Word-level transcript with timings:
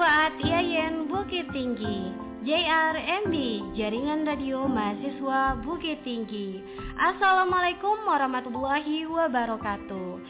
Radio 0.00 0.08
Fuad 0.16 0.40
Yayan 0.40 0.94
Bukit 1.12 1.46
Tinggi. 1.52 2.08
JRMD 2.40 3.36
Jaringan 3.76 4.24
Radio 4.24 4.64
Mahasiswa 4.64 5.60
Bukit 5.60 6.00
Tinggi. 6.08 6.64
Assalamualaikum 6.96 8.08
warahmatullahi 8.08 9.04
wabarakatuh. 9.04 10.24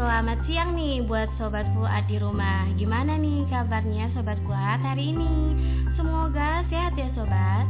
Selamat 0.00 0.40
siang 0.48 0.72
nih 0.72 1.04
buat 1.04 1.28
Sobat 1.36 1.68
Fuad 1.76 2.08
di 2.08 2.16
rumah. 2.16 2.64
Gimana 2.80 3.20
nih 3.20 3.44
kabarnya 3.52 4.08
Sobat 4.16 4.40
Fuad 4.48 4.80
hari 4.88 5.12
ini? 5.12 5.52
Semoga 6.00 6.64
sehat 6.72 6.96
ya 6.96 7.12
Sobat. 7.12 7.68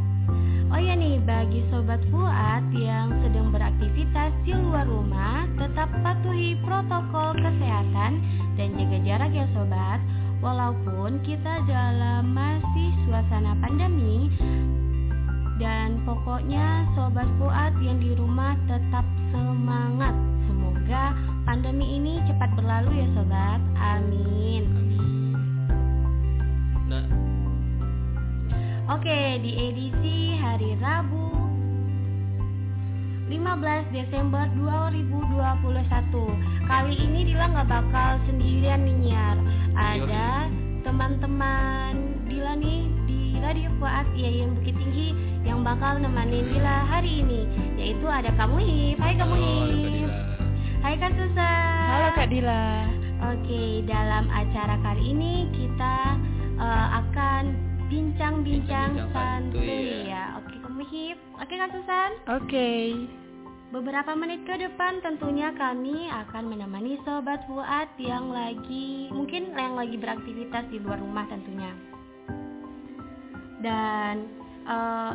Oh 0.71 0.79
ya 0.79 0.95
nih, 0.95 1.19
bagi 1.27 1.66
Sobat 1.74 1.98
Fuad 2.15 2.62
yang 2.79 3.10
sedang 3.27 3.51
beraktivitas 3.51 4.30
di 4.46 4.55
luar 4.55 4.87
rumah 4.87 5.51
Tetap 5.59 5.91
patuhi 5.98 6.55
protokol 6.62 7.35
kesehatan 7.43 8.23
dan 8.55 8.69
jaga 8.79 8.98
jarak 9.02 9.35
ya 9.35 9.51
Sobat 9.51 9.98
Walaupun 10.41 11.21
kita 11.21 11.69
dalam 11.69 12.33
masih 12.33 12.91
suasana 13.05 13.53
pandemi 13.61 14.33
Dan 15.61 16.01
pokoknya 16.09 16.89
Sobat 16.97 17.29
Fuad 17.37 17.77
yang 17.85 18.01
di 18.01 18.16
rumah 18.16 18.57
tetap 18.65 19.05
semangat. 19.29 20.16
Semoga 20.49 21.13
pandemi 21.45 22.01
ini 22.01 22.25
cepat 22.25 22.57
berlalu 22.57 23.05
ya 23.05 23.07
Sobat. 23.13 23.61
Amin. 23.77 24.65
Nah, 26.88 27.05
Oke, 28.91 29.38
di 29.45 29.52
edisi 29.55 30.35
hari 30.41 30.75
Rabu 30.80 31.30
15 33.30 33.95
Desember 33.95 34.42
2021 34.59 36.66
Kali 36.66 36.95
ini 36.98 37.30
Dila 37.30 37.46
nggak 37.46 37.70
bakal 37.70 38.18
sendirian 38.26 38.82
nih 38.82 38.98
Nyar 39.06 39.38
Ada 39.78 40.50
teman-teman 40.82 41.95
Dila 42.26 42.58
nih 42.58 42.90
di 43.06 43.38
Radio 43.38 43.70
Fuad 43.78 44.10
Yayan 44.18 44.58
Bukit 44.58 44.74
Tinggi 44.74 45.14
Yang 45.46 45.62
bakal 45.62 46.02
nemenin 46.02 46.51
Dila 46.51 46.90
hari 46.90 47.23
ini 47.23 47.46
Yaitu 47.78 48.02
ada 48.10 48.34
Kamu 48.34 48.58
Hip 48.58 48.98
Hai 48.98 49.14
Kamu 49.14 49.34
Hip. 49.38 50.10
Hai 50.82 50.98
Kak 50.98 51.14
Susan 51.14 51.86
Halo 51.86 52.10
Kak 52.18 52.34
Dila. 52.34 52.66
Oke, 53.20 53.84
dalam 53.84 54.32
acara 54.32 54.80
kali 54.80 55.12
ini 55.12 55.45
kita 55.52 56.16
eh, 56.56 56.88
akan 57.04 57.52
bincang-bincang 57.92 58.96
santuy 59.12 59.60
santuy, 59.60 60.08
ya. 60.08 60.40
Oke, 60.40 60.56
kamu 60.62 60.82
hip. 60.88 61.18
Oke, 61.36 61.54
Kak 61.58 61.70
Susan. 61.74 62.10
Oke. 62.32 62.70
Beberapa 63.71 64.19
menit 64.19 64.43
ke 64.43 64.59
depan 64.59 64.99
tentunya 64.99 65.54
kami 65.54 66.10
akan 66.10 66.50
menemani 66.50 66.99
sobat 67.06 67.47
Fuad 67.47 67.87
yang 68.03 68.34
lagi 68.34 69.06
mungkin 69.15 69.54
yang 69.54 69.78
lagi 69.78 69.94
beraktivitas 69.94 70.66
di 70.75 70.82
luar 70.82 70.99
rumah 70.99 71.22
tentunya. 71.31 71.71
Dan 73.62 74.26
eh, 74.66 75.12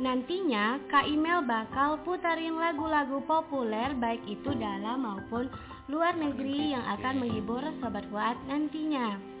nantinya 0.00 0.80
Kak 0.88 1.12
Email 1.12 1.44
bakal 1.44 2.00
putarin 2.08 2.56
lagu-lagu 2.56 3.20
populer 3.28 3.92
baik 3.92 4.24
itu 4.24 4.48
dalam 4.56 5.04
maupun 5.04 5.52
luar 5.92 6.16
negeri 6.16 6.72
yang 6.72 6.88
akan 6.88 7.20
menghibur 7.20 7.60
sobat 7.84 8.08
Fuad 8.08 8.40
nantinya. 8.48 9.37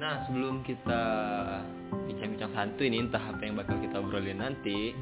Nah 0.00 0.24
sebelum 0.24 0.64
kita 0.64 1.02
bincang-bincang 2.08 2.56
santuy 2.56 2.88
nih 2.88 3.04
entah 3.04 3.20
apa 3.20 3.44
yang 3.44 3.60
bakal 3.60 3.76
kita 3.84 4.00
obrolin 4.00 4.40
nanti, 4.40 4.96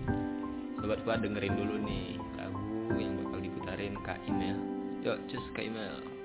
sobat 0.82 0.98
Fuad 1.06 1.22
dengerin 1.22 1.54
dulu 1.54 1.78
nih 1.86 2.18
lagu 2.34 2.98
yang 2.98 3.14
bakal 3.22 3.38
diputarin 3.38 3.94
Kak 4.02 4.18
Email. 4.26 4.58
Yuk, 5.06 5.22
cus 5.30 5.44
Kak 5.54 5.62
Email. 5.62 6.17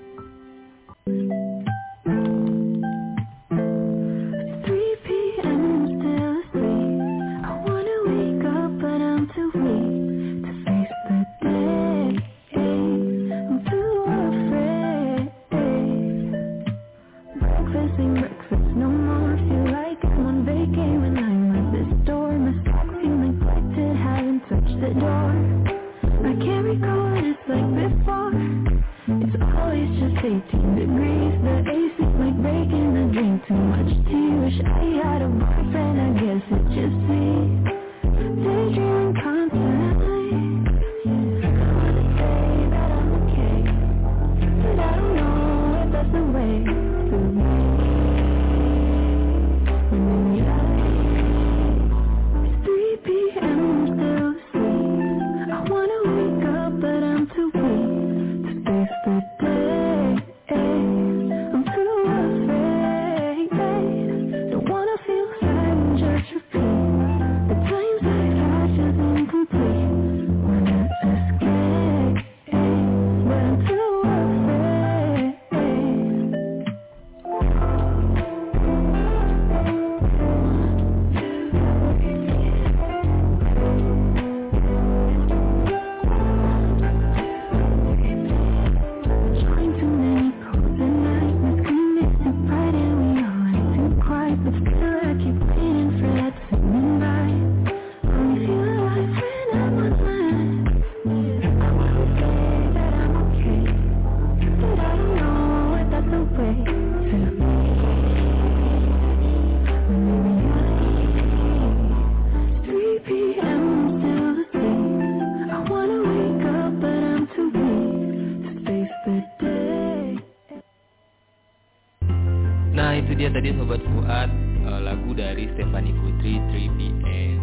Tadi 123.44 123.60
sobat 123.60 123.84
Fuad 123.84 124.30
eh, 124.64 124.80
lagu 124.88 125.12
dari 125.12 125.52
Stefani 125.52 125.92
Putri 126.00 126.40
3PM. 126.48 127.36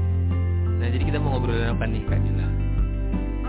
Nah 0.81 0.89
jadi 0.89 1.05
kita 1.05 1.21
mau 1.21 1.37
ngobrolin 1.37 1.77
apa 1.77 1.85
nih 1.85 2.01
Kak 2.09 2.17
Dila? 2.25 2.49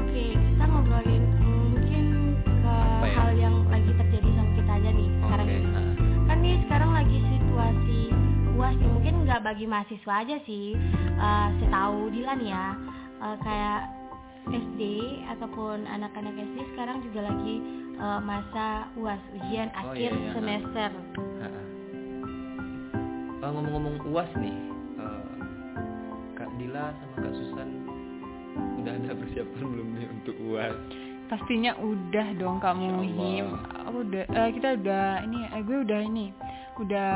Oke, 0.03 0.35
kita 0.35 0.63
ngobrolin 0.67 1.23
mungkin 1.39 2.05
ke 2.43 2.75
ya? 2.75 3.07
hal 3.15 3.29
yang 3.39 3.55
lagi 3.71 3.95
terjadi 3.95 4.29
sama 4.35 4.51
kita 4.59 4.71
aja 4.83 4.89
nih 4.91 5.09
sekarang 5.23 5.47
Oke, 5.47 5.55
ini. 5.55 5.69
nah. 5.71 5.93
Kan 6.27 6.37
nih 6.43 6.55
sekarang 6.67 6.91
lagi 6.91 7.17
situasi 7.23 7.99
uas 8.59 8.75
nih 8.75 8.89
mungkin 8.91 9.13
nggak 9.23 9.41
bagi 9.47 9.65
mahasiswa 9.71 10.13
aja 10.19 10.35
sih. 10.43 10.75
Eh, 11.07 11.47
setahu 11.63 12.11
Dilan 12.11 12.39
ya, 12.43 12.75
eh, 13.31 13.35
kayak 13.47 13.81
SD 14.51 14.81
ataupun 15.31 15.87
anak-anak 15.87 16.35
SD 16.35 16.67
sekarang 16.75 16.99
juga 16.99 17.31
lagi 17.31 17.63
eh, 17.95 18.19
masa 18.19 18.91
uas 18.99 19.23
ujian 19.39 19.71
Oh, 19.71 19.95
akhir 19.95 20.11
iya, 20.11 20.19
iya. 20.19 20.31
semester. 20.35 20.89
Ha-ha. 21.39 21.60
Eh, 23.41 23.49
ngomong-ngomong 23.49 24.05
uas 24.13 24.29
nih, 24.37 24.53
eh, 25.01 25.25
Kak 26.37 26.49
Dila 26.61 26.93
sama 26.93 27.15
Kak 27.25 27.33
Susan 27.33 27.69
udah 28.77 28.93
ada 29.01 29.17
persiapan 29.17 29.61
belum 29.65 29.87
nih 29.97 30.07
untuk 30.13 30.35
uas? 30.45 30.77
Pastinya 31.25 31.73
udah 31.81 32.27
dong 32.37 32.61
kamu 32.61 32.85
Insya 32.85 33.01
Allah. 33.01 33.17
Him. 33.17 33.47
Aku 33.89 33.97
udah 34.05 34.23
eh, 34.29 34.49
kita 34.53 34.69
udah 34.77 35.05
ini 35.25 35.39
eh, 35.49 35.61
gue 35.65 35.77
udah 35.81 36.01
ini 36.05 36.25
udah 36.81 37.13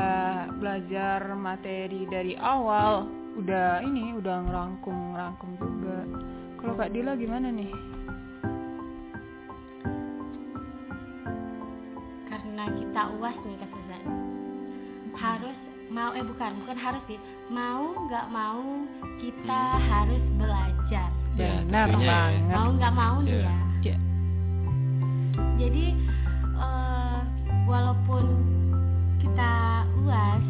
belajar 0.58 1.20
materi 1.38 2.06
dari 2.10 2.34
awal 2.38 3.06
udah 3.36 3.82
ini 3.82 4.14
udah 4.16 4.48
ngerangkum 4.48 5.12
ngerangkum 5.12 5.50
juga 5.60 5.98
kalau 6.56 6.74
kak 6.78 6.92
Dila 6.94 7.12
gimana 7.20 7.52
nih 7.52 7.72
karena 12.30 12.64
kita 12.72 13.02
uas 13.20 13.36
nih 13.44 13.56
Kak 13.60 13.70
Susan 13.74 14.02
harus 15.16 15.55
mau 15.96 16.12
eh 16.12 16.20
bukan 16.22 16.50
bukan 16.60 16.76
harus 16.76 17.00
sih 17.06 17.16
mau 17.48 17.80
nggak 18.04 18.26
mau 18.28 18.84
kita 19.16 19.62
harus 19.82 20.20
belajar 20.36 21.08
Ya, 21.36 21.60
Benar 21.60 21.84
tentunya 21.86 22.00
ya. 22.02 22.12
banget. 22.14 22.54
mau 22.54 22.68
nggak 22.70 22.94
mau 22.94 23.16
nih 23.20 23.32
Ya. 23.34 23.40
ya 23.42 23.56
Ya. 23.82 23.96
jadi 25.56 25.84
eh, 26.54 27.18
walaupun 27.64 28.24
kita 29.18 29.52
uas 30.02 30.44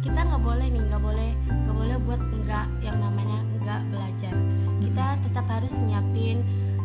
kita 0.00 0.18
nggak 0.20 0.40
boleh 0.40 0.66
nih 0.68 0.82
nggak 0.84 0.98
boleh 1.00 1.30
nggak 1.48 1.76
boleh 1.76 1.96
buat 2.00 2.20
nggak 2.20 2.66
yang 2.80 2.96
namanya 2.96 3.38
nggak 3.56 3.80
belajar 3.88 4.34
kita 4.80 5.04
tetap 5.20 5.44
harus 5.48 5.72
nyiapin 5.80 6.38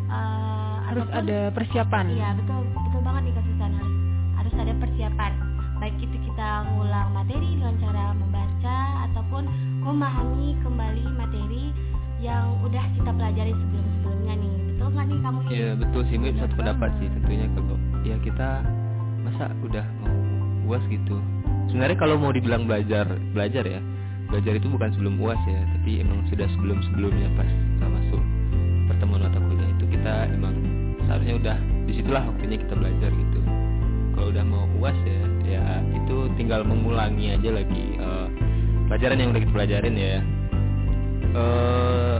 eh, 0.07 0.75
Harus 0.87 1.03
apapun- 1.03 1.19
ada 1.21 1.39
persiapan. 1.51 2.05
Iya 2.09 2.29
betul 2.33 2.61
betul 2.79 3.01
banget 3.03 3.21
nih 3.21 3.33
Kak 3.33 3.45
Susan 3.45 3.71
harus 3.73 3.93
harus 4.37 4.53
ada 4.55 4.73
persiapan 4.75 5.31
baik 5.87 6.03
itu 6.03 6.19
kita 6.19 6.67
ngulang 6.67 7.15
materi 7.15 7.55
dengan 7.55 7.79
cara 7.79 8.11
membaca 8.11 8.77
ataupun 9.07 9.47
memahami 9.79 10.59
kembali 10.59 11.15
materi 11.15 11.71
yang 12.19 12.59
udah 12.59 12.83
kita 12.91 13.07
pelajari 13.15 13.55
sebelum 13.55 13.87
sebelumnya 13.95 14.33
nih 14.35 14.55
betul 14.67 14.87
nggak 14.91 15.05
nih 15.07 15.19
kamu 15.23 15.37
Iya 15.47 15.69
betul 15.79 16.01
sih, 16.11 16.17
Benar 16.19 16.35
satu 16.43 16.53
pendapat 16.59 16.89
sih 16.99 17.07
tentunya 17.07 17.47
kalau 17.55 17.75
ya 18.03 18.15
kita 18.19 18.49
masa 19.23 19.47
udah 19.63 19.85
mau 20.03 20.17
uas 20.67 20.83
gitu. 20.91 21.15
Sebenarnya 21.71 21.95
kalau 22.03 22.19
mau 22.19 22.35
dibilang 22.35 22.67
belajar 22.67 23.07
belajar 23.31 23.63
ya, 23.63 23.79
belajar 24.27 24.59
itu 24.59 24.67
bukan 24.67 24.91
sebelum 24.91 25.15
uas 25.23 25.39
ya, 25.47 25.63
tapi 25.71 26.03
emang 26.03 26.19
sudah 26.27 26.51
sebelum 26.51 26.83
sebelumnya 26.83 27.31
pas 27.39 27.47
uh, 27.79 27.87
masuk 27.95 28.23
pertemuan 28.91 29.23
mata 29.23 29.39
kuliah 29.39 29.71
itu 29.71 29.87
kita 29.95 30.35
emang 30.35 30.55
seharusnya 31.07 31.35
udah 31.39 31.57
di 31.87 31.91
situlah 31.95 32.27
waktunya 32.27 32.59
kita 32.59 32.75
belajar 32.75 33.07
gitu. 33.07 33.39
Kalau 34.19 34.27
udah 34.35 34.43
mau 34.43 34.67
uas 34.83 34.99
ya, 35.07 35.26
ya 35.47 35.79
itu 35.95 36.27
tinggal 36.35 36.67
mengulangi 36.67 37.31
aja 37.33 37.49
lagi 37.55 37.95
uh, 37.97 38.27
pelajaran 38.91 39.17
yang 39.19 39.29
udah 39.31 39.41
kita 39.41 39.53
pelajarin 39.55 39.95
ya. 39.95 40.15
Eh 41.37 42.17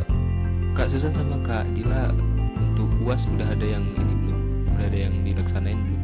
Kak 0.77 0.93
Susan 0.93 1.09
sama 1.17 1.41
Kak 1.41 1.65
Dila 1.73 2.13
untuk 2.57 2.85
UAS 3.01 3.21
udah 3.33 3.47
ada 3.49 3.65
yang 3.65 3.85
ini 3.97 4.13
belum? 4.23 4.41
Udah 4.77 4.85
ada 4.85 4.97
yang 5.09 5.13
dilaksanain 5.25 5.79
belum? 5.81 6.03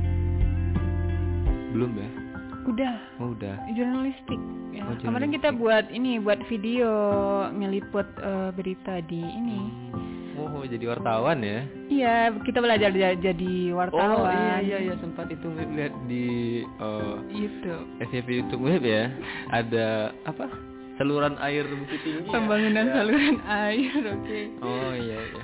Belum 1.74 1.92
ya? 1.94 2.10
Udah. 2.64 2.96
Oh 3.20 3.36
udah. 3.36 3.56
Jurnalistik. 3.76 4.40
Ya. 4.74 4.88
Oh, 4.88 4.96
Kemarin 4.98 5.30
kita 5.30 5.52
jurnalistik. 5.52 5.62
buat 5.62 5.86
ini, 5.94 6.12
buat 6.18 6.40
video 6.50 6.90
ngeliput 7.54 8.08
eh, 8.18 8.50
berita 8.56 9.04
di 9.06 9.22
ini. 9.22 9.62
Oh 10.40 10.66
jadi 10.66 10.90
wartawan 10.90 11.46
ya? 11.46 11.62
Iya, 11.94 12.16
kita 12.40 12.58
belajar 12.58 12.90
ja- 12.92 13.14
jadi 13.16 13.54
wartawan. 13.72 14.18
Oh 14.18 14.28
iya 14.28 14.56
iya 14.60 14.78
iya 14.84 14.96
sempat 14.98 15.28
itu 15.28 15.46
lihat 15.52 15.94
di 16.04 16.26
eh, 16.66 17.16
YouTube. 17.30 17.86
FYP 18.02 18.28
YouTube 18.40 18.64
Wib 18.64 18.82
ya. 18.82 19.14
Ada 19.50 19.88
apa? 20.24 20.50
Saluran 20.96 21.38
air 21.40 21.66
Bukit 21.68 22.02
Tinggi. 22.02 22.22
ya? 22.24 22.32
Pembangunan 22.32 22.82
Ya. 22.84 22.94
saluran 22.96 23.38
air, 23.44 23.94
oke. 24.10 24.40
Oh 24.60 24.92
iya 24.96 25.20
iya. 25.24 25.44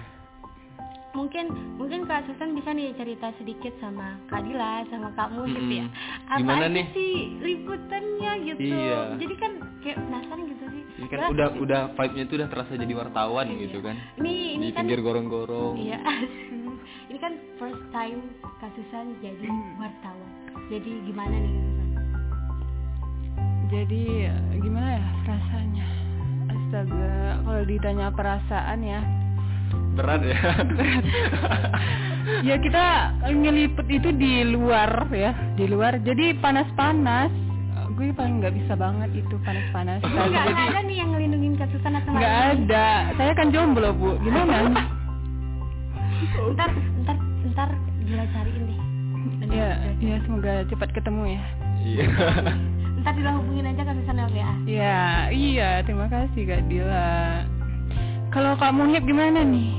mungkin 1.10 1.50
mungkin 1.76 2.06
Kak 2.06 2.22
Susan 2.24 2.54
bisa 2.54 2.70
nih 2.70 2.94
cerita 2.94 3.34
sedikit 3.36 3.74
sama 3.76 4.14
Kak 4.26 4.46
Dila 4.46 4.86
sama 4.88 5.10
Kak 5.12 5.34
Muhib 5.34 5.58
Mm-mm. 5.58 5.74
ya 5.76 5.86
apa 6.30 6.38
Gimana 6.38 6.64
aja 6.64 6.70
nih? 6.70 6.86
sih 6.94 7.14
liputannya 7.42 8.32
gitu 8.46 8.62
Iya. 8.70 9.18
jadi 9.18 9.36
kan 9.36 9.52
kayak 9.82 9.98
penasaran 10.00 10.42
gitu 10.48 10.66
sih 10.70 10.79
Ini 11.00 11.08
kan 11.08 11.20
Lah, 11.24 11.30
udah 11.32 11.48
udah 11.64 11.82
vibe-nya 11.96 12.24
tuh 12.28 12.36
udah 12.44 12.50
terasa 12.52 12.72
jadi 12.76 12.94
wartawan 12.94 13.46
Iya. 13.48 13.60
gitu 13.64 13.80
kan. 13.80 13.96
ini 14.20 14.60
ini 14.60 14.66
di 14.68 14.76
kan 14.76 14.84
pinggir 14.84 15.00
gorong-gorong. 15.00 15.80
Iya. 15.80 16.00
ini 17.10 17.18
kan 17.18 17.34
first 17.56 17.80
time 17.96 18.20
Kak 18.60 18.72
Susan 18.76 19.16
jadi 19.24 19.48
wartawan. 19.80 20.30
Jadi 20.68 20.92
gimana 21.08 21.32
nih 21.34 21.52
Kak 21.56 21.64
Susan? 21.64 21.90
Jadi 23.70 24.04
gimana 24.60 24.90
ya 25.00 25.06
rasanya? 25.26 25.88
Astaga, 26.50 27.16
kalau 27.46 27.64
ditanya 27.64 28.08
perasaan 28.12 28.80
ya. 28.84 29.02
Berat 29.96 30.22
ya. 30.22 30.40
Ya 32.40 32.62
kita 32.62 32.86
ngeliput 33.26 33.90
itu 33.90 34.14
di 34.14 34.46
luar 34.46 35.10
ya, 35.10 35.34
di 35.58 35.66
luar. 35.66 35.98
Jadi 35.98 36.38
panas-panas. 36.38 37.49
Gue 38.00 38.16
paling 38.16 38.40
nggak 38.40 38.56
bisa 38.56 38.80
banget 38.80 39.12
itu 39.12 39.36
panas-panas. 39.44 40.00
Jadi 40.00 40.16
enggak 40.32 40.48
ada 40.72 40.80
nih 40.82 40.98
yang 41.04 41.10
ngelindungin 41.12 41.60
Kak 41.60 41.68
Susan 41.70 42.00
atau 42.00 42.16
nggak 42.16 42.38
ada. 42.56 42.88
Saya 43.20 43.32
kan 43.36 43.52
jomblo 43.52 43.92
bu. 43.92 44.16
Gimana? 44.24 44.88
Ntar 46.56 46.72
ntar 47.04 47.18
ntar 47.52 47.70
gila 48.08 48.24
cariin 48.32 48.64
deh. 48.72 48.80
ya, 49.52 49.70
ya 50.00 50.16
semoga 50.24 50.64
cepat 50.72 50.96
ketemu 50.96 51.36
ya. 51.36 51.44
Iya. 51.80 52.06
Ntar 53.00 53.12
Dila 53.16 53.32
hubungin 53.36 53.68
aja 53.68 53.84
Kak 53.84 53.96
Susan. 54.00 54.16
Ya, 54.64 55.28
iya. 55.28 55.84
Terima 55.84 56.08
kasih 56.08 56.42
Kak 56.48 56.72
Dila. 56.72 57.44
Kalau 58.32 58.56
Kak 58.56 58.72
Muhib 58.72 59.04
gimana 59.04 59.44
nih? 59.44 59.76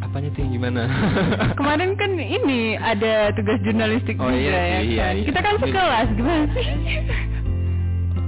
Apanya 0.00 0.32
tuh 0.32 0.40
yang 0.40 0.52
gimana? 0.56 0.82
Kemarin 1.60 1.92
kan 1.92 2.16
ini 2.16 2.72
ada 2.74 3.36
tugas 3.36 3.60
jurnalistik 3.60 4.16
Oh, 4.16 4.32
juga 4.32 4.40
iya 4.40 4.48
ya 4.48 4.80
iya, 4.80 4.80
kan. 4.80 5.14
iya. 5.20 5.24
Kita 5.28 5.40
kan 5.44 5.54
sekelas 5.60 6.08
gimana 6.16 6.44
sih? 6.56 6.66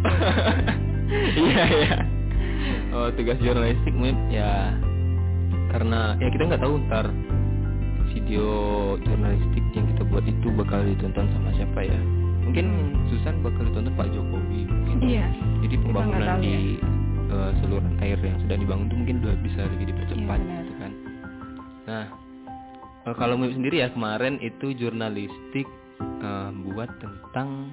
Iya 1.12 1.64
iya. 1.68 1.96
Oh 2.92 3.08
tugas 3.12 3.36
jurnalistik 3.40 3.92
mungkin 3.92 4.16
ya 4.32 4.72
karena 5.72 6.16
ya 6.20 6.28
kita 6.32 6.42
nggak 6.52 6.62
tahu 6.64 6.74
ntar 6.88 7.06
video 8.12 8.46
jurnalistik 9.00 9.64
yang 9.72 9.88
kita 9.92 10.02
buat 10.08 10.24
itu 10.28 10.48
bakal 10.56 10.84
ditonton 10.84 11.28
sama 11.32 11.52
siapa 11.56 11.80
ya. 11.84 12.00
Mungkin 12.44 12.66
Susan 13.08 13.40
bakal 13.40 13.68
ditonton 13.68 13.92
Pak 13.96 14.08
Jokowi. 14.12 14.68
Mungkin. 14.68 14.96
Iya. 15.04 15.26
Jadi 15.64 15.74
pembangunan 15.80 16.28
tahu 16.36 16.40
di 16.44 16.52
ya. 16.52 16.60
eh, 17.32 17.50
saluran 17.64 17.94
air 18.04 18.18
yang 18.20 18.38
sudah 18.44 18.56
dibangun 18.60 18.86
itu 18.88 18.96
mungkin 18.96 19.16
udah 19.24 19.34
bisa 19.40 19.60
lebih 19.68 19.86
dipercepat 19.92 20.38
Iya, 20.40 20.52
gitu 20.60 20.72
kan. 20.80 20.92
Nah 21.88 22.04
kalau 23.16 23.34
Muib 23.36 23.52
sendiri 23.52 23.82
ya 23.84 23.88
kemarin 23.92 24.36
itu 24.40 24.72
jurnalistik 24.76 25.68
eh, 26.00 26.50
buat 26.72 26.90
tentang 27.00 27.72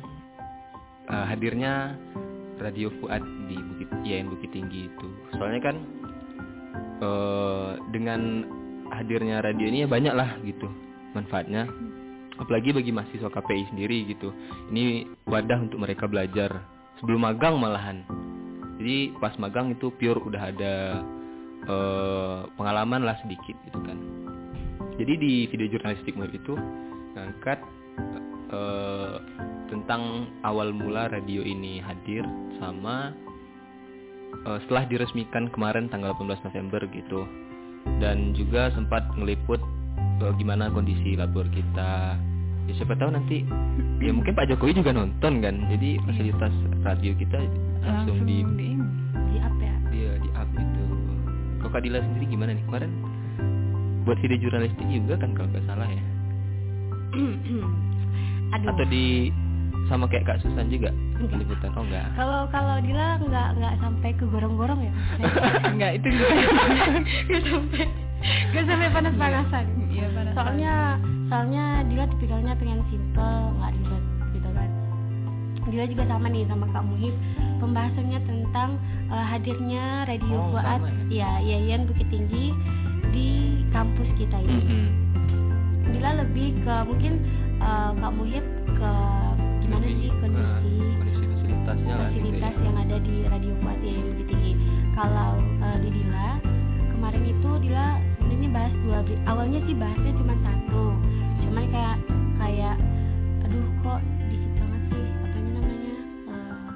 eh, 1.12 1.26
hadirnya 1.28 2.00
Radio 2.60 2.92
Fuad 3.00 3.24
di 3.48 3.56
Bukit 3.56 3.90
IAIN 4.04 4.28
Bukit 4.28 4.52
Tinggi 4.52 4.92
itu. 4.92 5.07
Soalnya 5.36 5.62
kan 5.72 5.76
eh, 7.00 7.72
dengan 7.95 8.22
hadirnya 8.90 9.40
radio 9.45 9.66
ini 9.69 9.86
ya 9.86 9.88
banyak 9.90 10.14
lah 10.14 10.36
gitu 10.44 10.68
manfaatnya. 11.16 11.66
Apalagi 12.40 12.72
bagi 12.72 12.92
mahasiswa 12.95 13.28
KPI 13.28 13.76
sendiri 13.76 14.07
gitu. 14.07 14.31
Ini 14.72 15.07
wadah 15.28 15.60
untuk 15.60 15.83
mereka 15.83 16.07
belajar 16.07 16.64
sebelum 17.00 17.28
magang 17.28 17.60
malahan. 17.60 18.04
Jadi 18.80 19.12
pas 19.19 19.36
magang 19.36 19.76
itu 19.76 19.92
pure 19.92 20.24
udah 20.24 20.44
ada 20.52 20.74
eh, 21.68 22.40
pengalaman 22.56 23.04
lah 23.04 23.16
sedikit 23.24 23.56
gitu 23.68 23.80
kan. 23.83 23.98
Jadi 25.00 25.14
di 25.16 25.33
video 25.48 25.68
jurnalistik 25.72 26.16
itu 26.16 26.54
ngangkat 27.16 27.60
eh, 28.52 29.16
tentang 29.69 30.28
awal 30.44 30.73
mula 30.73 31.07
radio 31.14 31.45
ini 31.45 31.80
hadir 31.80 32.26
sama 32.57 33.14
eh, 34.49 34.57
setelah 34.66 34.83
diresmikan 34.90 35.47
kemarin 35.54 35.88
tanggal 35.88 36.18
18 36.18 36.45
November 36.49 36.81
gitu 36.92 37.23
dan 38.04 38.35
juga 38.35 38.73
sempat 38.73 39.06
ngeliput 39.16 39.61
eh, 40.26 40.33
gimana 40.42 40.68
kondisi 40.73 41.16
labor 41.16 41.45
kita 41.54 42.18
ya 42.69 42.73
siapa 42.78 42.94
tahu 42.97 43.14
nanti 43.14 43.42
ya 44.04 44.11
mungkin 44.14 44.38
Pak 44.38 44.45
Jokowi 44.54 44.78
juga 44.78 44.94
nonton 44.94 45.42
kan 45.42 45.56
jadi 45.73 45.97
fasilitas 46.06 46.54
radio 46.85 47.18
kita 47.18 47.40
langsung, 47.81 48.28
di 48.30 48.45
ini. 48.45 48.69
Di 49.33 49.38
up 49.42 49.56
ya. 49.57 49.73
dia 49.90 50.11
di 50.21 50.30
up 50.38 50.49
gitu 50.54 50.83
kok 51.59 51.69
Kak 51.73 51.81
Dila 51.83 51.99
sendiri 51.99 52.26
gimana 52.30 52.54
nih 52.54 52.64
kemarin 52.69 52.92
buat 54.07 54.18
video 54.21 54.38
jurnalistik 54.38 54.88
juga 54.90 55.18
kan 55.19 55.33
kalau 55.33 55.49
nggak 55.52 55.66
salah 55.66 55.90
ya 55.90 56.04
Aduh. 58.56 58.69
atau 58.73 58.85
di 58.90 59.30
sama 59.90 60.06
kayak 60.06 60.26
Kak 60.26 60.40
Susan 60.40 60.69
juga 60.69 60.94
Enggak. 61.18 61.38
liputan 61.42 61.72
oh 61.74 61.84
enggak 61.84 62.06
Kalau 62.14 62.42
kalau 62.48 62.76
Dila 62.80 63.08
nggak 63.19 63.50
nggak 63.58 63.74
sampai 63.81 64.10
ke 64.14 64.24
gorong-gorong 64.24 64.80
ya. 64.80 64.94
Enggak, 65.74 65.92
itu 65.98 66.08
juga. 66.08 66.28
Nggak 67.30 67.42
sampai 67.44 67.84
nggak 68.52 68.66
sampai 68.68 68.88
panas-panasan. 68.92 69.66
Iya, 69.90 70.08
panas. 70.12 70.34
Soalnya 70.36 70.74
soalnya 71.28 71.64
Dila 71.88 72.06
tipikalnya 72.08 72.54
pengen 72.56 72.80
simple 72.88 73.31
nggak 73.58 73.72
ribet 73.74 74.04
gitu 74.31 74.50
kan. 74.52 74.69
Dila 75.66 75.86
juga 75.86 76.04
sama 76.08 76.28
nih 76.28 76.44
sama 76.46 76.66
Kak 76.69 76.84
Muhib 76.84 77.16
pembahasannya 77.60 78.19
tentang 78.24 78.69
eh, 79.08 79.26
hadirnya 79.26 79.84
Radio 80.06 80.38
Oh, 80.38 80.56
sama 80.56 80.90
ya 81.10 81.40
Yayan 81.40 81.88
Bukit 81.88 82.08
Tinggi 82.08 82.52
di 83.10 83.28
kampus 83.72 84.10
kita 84.16 84.38
ini. 84.38 84.54
Mm-mm. 84.60 84.88
Dila 85.90 86.12
lebih 86.22 86.60
ke 86.62 86.76
mungkin 86.86 87.14
eh, 87.60 87.92
Kak 87.98 88.12
Muhib 88.14 88.46
ke 88.76 88.92
gimana 89.69 89.85
sih 89.85 90.09
kondisi 90.18 90.81
kondisi 90.97 91.26
kan, 91.30 91.78
fasilitas 91.78 92.54
gitu 92.57 92.66
yang 92.66 92.78
ada 92.81 92.97
di 93.06 93.16
Radio 93.30 93.54
Kuat 93.61 93.80
yang 93.85 94.02
lebih 94.02 94.26
tinggi. 94.26 94.54
Kalau 94.97 95.31
uh, 95.61 95.78
di 95.78 95.90
Dila 95.94 96.30
kemarin 96.97 97.23
itu 97.30 97.49
Dila 97.61 97.88
sebenarnya 98.18 98.49
bahas 98.49 98.73
dua 98.81 98.99
awalnya 99.30 99.59
sih 99.69 99.76
bahasnya 99.78 100.11
cuma 100.18 100.35
satu. 100.42 100.83
Cuman 101.45 101.66
kayak 101.69 101.97
kayak 102.42 102.76
aduh 103.45 103.68
kok 103.85 103.99
dikit 104.33 104.52
banget 104.57 104.81
sih 104.90 105.06
apa 105.06 105.28
namanya 105.38 105.95
eh, 106.33 106.69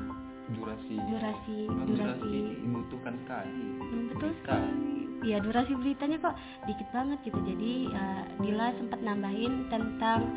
durasi. 0.53 0.95
durasi 1.09 1.57
durasi, 1.65 2.33
membutuhkan 2.61 2.61
dibutuhkan 2.61 3.13
sekali 3.25 3.65
hmm, 3.81 4.03
betul 4.13 4.31
sekali. 4.45 4.93
Ya 5.23 5.37
durasi 5.41 5.71
beritanya 5.73 6.17
kok 6.21 6.35
dikit 6.69 6.87
banget 6.93 7.17
gitu. 7.25 7.39
Jadi 7.41 7.73
uh, 7.89 8.23
Dila 8.37 8.69
sempat 8.77 8.99
nambahin 9.01 9.65
tentang 9.73 10.29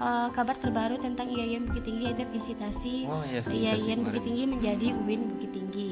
uh, 0.00 0.28
kabar 0.32 0.56
terbaru 0.58 0.96
tentang 1.04 1.28
IAIN 1.28 1.68
Bukit 1.68 1.84
Tinggi 1.84 2.08
yaitu 2.08 2.24
visitasi 2.32 2.94
oh 3.06 3.22
iya 3.28 3.44
IAIN. 3.46 4.02
Bukit 4.02 4.24
Tinggi 4.24 4.44
menjadi 4.48 4.86
UIN 4.96 5.22
Bukit 5.36 5.50
Tinggi. 5.52 5.90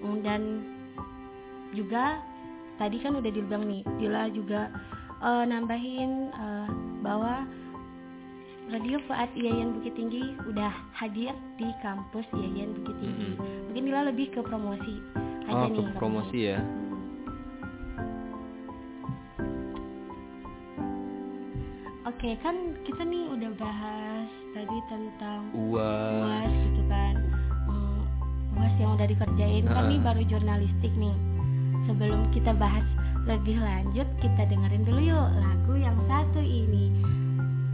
Hmm, 0.00 0.18
Dan 0.24 0.42
juga 1.76 2.18
tadi 2.80 2.96
kan 3.02 3.18
udah 3.18 3.30
dibilang 3.30 3.68
nih, 3.68 3.82
Dila 4.00 4.32
juga 4.32 4.72
uh, 5.20 5.44
nambahin 5.44 6.32
uh, 6.32 6.68
bahwa 7.04 7.44
Radio 8.68 9.00
Fuad 9.08 9.32
IAIN 9.36 9.76
Bukit 9.80 9.96
Tinggi 9.96 10.36
udah 10.48 10.72
hadir 10.96 11.32
di 11.60 11.68
kampus 11.84 12.24
IAIN 12.32 12.80
Bukit 12.80 12.96
Tinggi. 13.00 13.30
Mungkin 13.68 13.82
Dila 13.88 14.08
lebih 14.08 14.32
ke 14.32 14.40
promosi 14.44 15.00
aja 15.48 15.64
oh 15.64 15.68
nih. 15.72 15.80
ke 15.80 15.92
promosi 15.96 16.38
ya 16.52 16.60
Oke, 22.08 22.40
kan 22.40 22.72
kita 22.88 23.04
nih 23.04 23.28
udah 23.36 23.52
bahas 23.60 24.32
tadi 24.56 24.78
tentang 24.88 25.52
uas 25.52 26.16
UAS 26.16 26.52
gitu 26.56 26.82
kan. 26.88 27.14
Hmm, 27.68 28.00
UAS 28.56 28.74
yang 28.80 28.96
udah 28.96 29.06
dikerjain 29.12 29.64
kan 29.68 29.84
Heeh. 29.84 29.90
nih 29.92 30.00
baru 30.00 30.22
jurnalistik 30.24 30.92
nih. 30.96 31.12
Sebelum 31.84 32.32
kita 32.32 32.56
bahas 32.56 32.88
lebih 33.28 33.60
lanjut, 33.60 34.08
kita 34.24 34.40
dengerin 34.48 34.88
dulu 34.88 35.04
yuk 35.04 35.28
lagu 35.36 35.74
yang 35.76 36.00
satu 36.08 36.40
ini. 36.40 36.88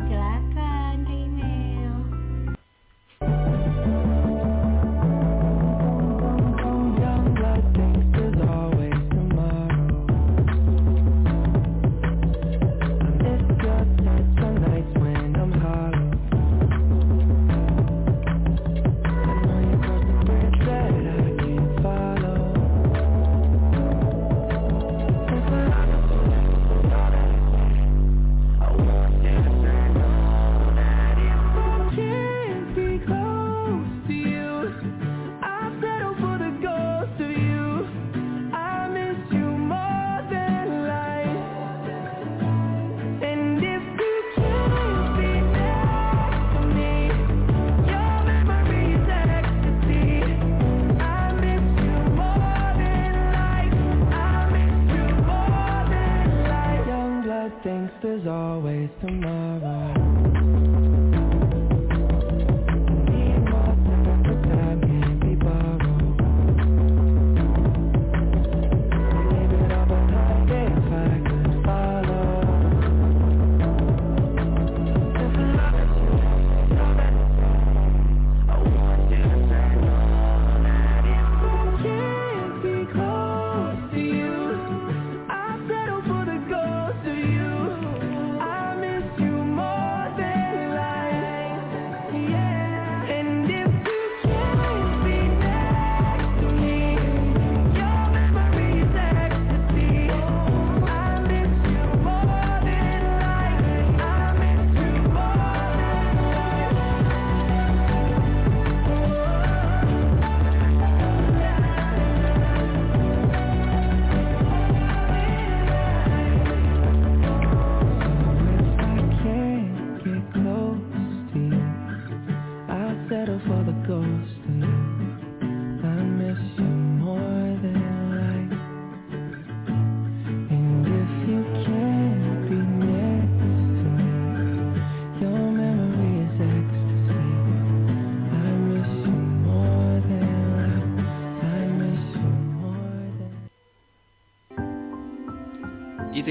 Silakan 0.03 0.54
thinks 57.65 57.95
there's 58.03 58.27
always 58.27 58.91
tomorrow. 59.01 60.94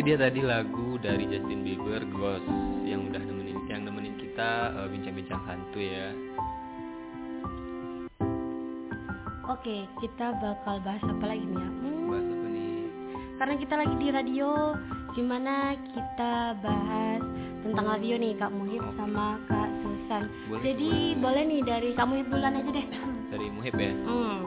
Dia 0.03 0.15
tadi 0.17 0.41
lagu 0.41 0.95
dari 0.97 1.23
Justin 1.25 1.61
Bieber 1.61 2.03
Ghost 2.09 2.43
yang 2.83 3.07
udah 3.07 3.21
nemenin 3.21 3.57
yang 3.65 3.81
nemenin 3.83 4.15
kita 4.15 4.49
eh, 4.73 4.87
bincang-bincang 4.89 5.39
santuy 5.41 5.87
ya 5.89 6.09
Oke, 9.45 9.85
kita 9.97 10.33
bakal 10.35 10.79
bahas 10.81 11.03
apa 11.03 11.25
lagi 11.25 11.43
nih 11.43 11.55
ya? 11.57 11.67
Hmm, 11.69 12.03
bahas 12.09 12.25
apa 12.25 12.47
nih 12.49 12.71
karena 13.33 13.55
kita 13.57 13.73
lagi 13.75 13.95
di 13.97 14.07
radio, 14.09 14.49
gimana 15.11 15.53
kita 15.85 16.33
bahas 16.59 17.21
tentang 17.61 17.85
radio 17.89 18.15
nih 18.15 18.33
Kak 18.33 18.51
Muhib 18.51 18.79
Oke. 18.81 18.95
sama 18.95 19.25
Kak 19.45 19.69
Susan. 19.79 20.23
Boleh, 20.47 20.61
Jadi 20.63 20.91
boleh 21.17 21.43
nih 21.45 21.61
dari 21.61 21.89
Kak 21.91 22.07
Muhib 22.07 22.27
duluan 22.27 22.55
aja 22.55 22.71
deh. 22.71 22.87
dari 23.29 23.47
Muhib 23.49 23.75
ya 23.75 23.91
Hmm. 23.99 24.39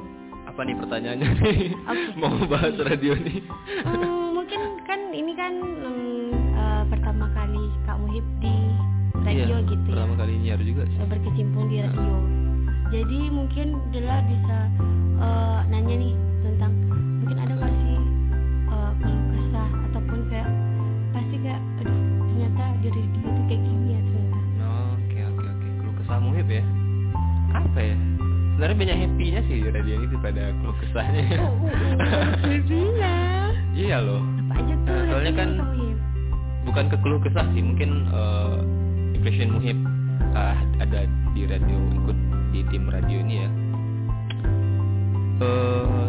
apa 0.47 0.61
nih 0.63 0.77
pertanyaannya 0.77 1.29
nih 1.35 1.61
Oke. 1.83 2.13
mau 2.23 2.37
bahas 2.47 2.77
radio 2.79 3.13
nih 3.17 3.41
Hmm, 3.83 4.16
kan 5.47 5.55
hmm, 5.63 6.27
eh, 6.53 6.83
pertama 6.91 7.31
kali 7.31 7.63
Kak 7.85 7.97
Muhib 7.99 8.27
di 8.41 8.57
radio 9.17 9.57
Iya, 9.57 9.69
gitu 9.69 9.87
ya. 9.87 9.95
pertama 9.95 10.15
kali 10.17 10.33
nyiar 10.37 10.59
juga 10.61 10.83
sih 10.85 10.99
Eh, 10.99 11.07
berkecimpung 11.07 11.65
di 11.69 11.77
radio. 11.81 12.15
Jadi 12.89 13.19
mungkin 13.29 13.67
Dela 13.89 14.19
bisa 14.25 14.59
eh, 15.17 15.61
nanya 15.69 15.95
nih 15.97 16.15
tentang 16.43 16.73
mungkin 17.21 17.37
ada 17.37 17.53
nggak 17.55 17.75
sih 17.77 17.99
keluh 18.97 19.23
kesah 19.29 19.69
ataupun 19.87 20.19
kayak 20.27 20.49
pasti 21.13 21.37
kayak 21.39 21.61
aduh 21.79 21.95
ternyata 22.25 22.63
di 22.77 22.89
radio 22.89 23.19
tuh 23.25 23.45
kayak 23.47 23.61
gini 23.61 23.87
ya 23.89 24.01
ternyata. 24.01 24.39
Oh, 24.59 24.91
Oke 24.97 25.19
oke 25.25 25.45
oke. 25.45 25.69
Keluh 25.77 25.95
kesah 25.97 26.19
Muhib 26.19 26.49
ya. 26.49 26.65
Apa 27.53 27.79
ya? 27.81 27.97
Sebenarnya 28.51 28.77
banyak 28.79 28.99
happy-nya 28.99 29.41
sih 29.45 29.57
di 29.59 29.69
radio 29.69 29.95
ini 29.95 30.07
daripada 30.09 30.43
keluh 30.57 30.77
kesahnya. 30.81 31.25
Happy-nya. 32.43 33.15
iya 33.75 33.99
loh. 34.01 34.23
Apa 34.57 34.65
aja 34.65 34.73
tuh? 34.73 34.89
Nah, 34.89 35.05
soalnya 35.13 35.33
kan 35.37 35.49
Muhib? 35.61 35.99
Bukan 36.65 36.85
ke 36.89 36.97
keluh 37.05 37.21
kesah 37.21 37.47
sih, 37.53 37.61
mungkin 37.61 38.09
eh, 38.09 38.59
impression 39.13 39.53
Muhib 39.53 39.77
ah, 40.33 40.57
ada 40.81 41.05
di 41.37 41.45
radio 41.45 41.77
ikut 41.93 42.19
di 42.57 42.61
tim 42.73 42.89
radio 42.89 43.21
ini 43.21 43.35
ya. 43.45 43.51
Eh 45.45 46.05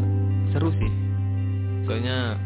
seru 0.55 0.71
sih. 0.79 0.91
Soalnya 1.83 2.39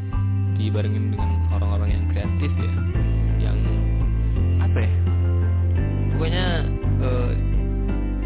dibarengin 0.57 1.13
dengan 1.13 1.29
orang-orang 1.53 1.89
yang 2.01 2.03
kreatif 2.09 2.49
ya. 2.49 2.73
Yang 3.45 3.57
apa 4.57 4.77
ya? 4.81 4.93
Pokoknya 6.17 6.45
eh, 7.05 7.31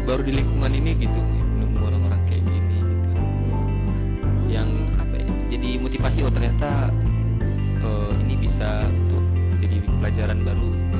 baru 0.08 0.22
di 0.24 0.32
lingkungan 0.32 0.72
ini 0.72 0.90
gitu 0.96 1.20
nemu 1.60 1.76
orang-orang 1.82 2.20
kayak 2.30 2.40
gini 2.40 2.78
gitu 2.78 3.20
yang 4.46 4.68
apa 5.02 5.18
ya 5.18 5.28
jadi 5.50 5.68
motivasi 5.82 6.18
oh 6.22 6.30
ternyata 6.30 6.94
eh, 7.78 8.10
ini 8.22 8.34
bisa 8.38 8.70
untuk 8.86 9.24
jadi 9.58 9.76
pelajaran 9.84 10.38
baru 10.42 10.68
gitu. 10.68 10.98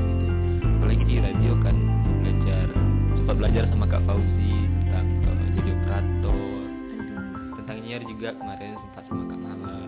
apalagi 0.76 1.04
di 1.04 1.16
radio 1.18 1.52
kan 1.60 1.76
belajar 2.20 2.66
sempat 3.16 3.34
belajar 3.36 3.62
sama 3.68 3.84
Kak 3.86 4.02
Fauzi 4.04 4.54
tentang 4.86 5.06
eh, 5.24 5.50
jadi 5.54 5.70
operator. 5.72 6.38
Tentang 7.56 7.76
nyiar 7.82 8.02
juga 8.02 8.28
kemarin 8.32 8.70
sempat 8.78 9.02
sama 9.06 9.22
Kak 9.26 9.40
Mala 9.40 9.78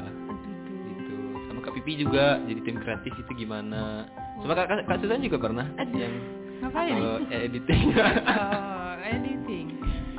gitu. 0.89 1.17
Sama 1.47 1.61
Kak 1.61 1.73
Pipi 1.75 1.93
juga 1.97 2.25
jadi 2.43 2.61
tim 2.63 2.77
kreatif 2.79 3.13
itu 3.15 3.33
gimana. 3.37 4.07
Sama 4.39 4.53
Kak, 4.55 4.67
Kak, 4.67 4.79
Kak 4.85 4.99
Susan 4.99 5.23
juga 5.23 5.39
pernah 5.39 5.67
Aduh. 5.77 5.95
yang 5.95 6.15
Ngapain? 6.59 6.91
kalau 6.91 7.15
editing. 7.47 7.83
Oh, 7.95 8.93
editing. 8.99 9.67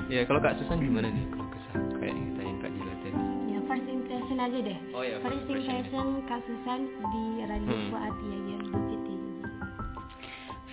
ya 0.08 0.22
kalau 0.24 0.40
Kak 0.40 0.56
Susan 0.58 0.80
gimana 0.80 1.12
nih 1.12 1.26
impression 4.40 4.56
aja 4.56 4.60
deh. 4.64 4.80
oh 4.96 5.04
ya 5.04 5.16
First 5.20 5.48
impression 5.52 6.08
Kak 6.26 6.40
Susan 6.48 6.80
di 7.12 7.24
Radio 7.44 7.76
Hmm. 7.76 7.88
Fuad 7.92 8.16
Yayan 8.24 8.62
Bukit 8.72 9.00
Tinggi. 9.04 9.32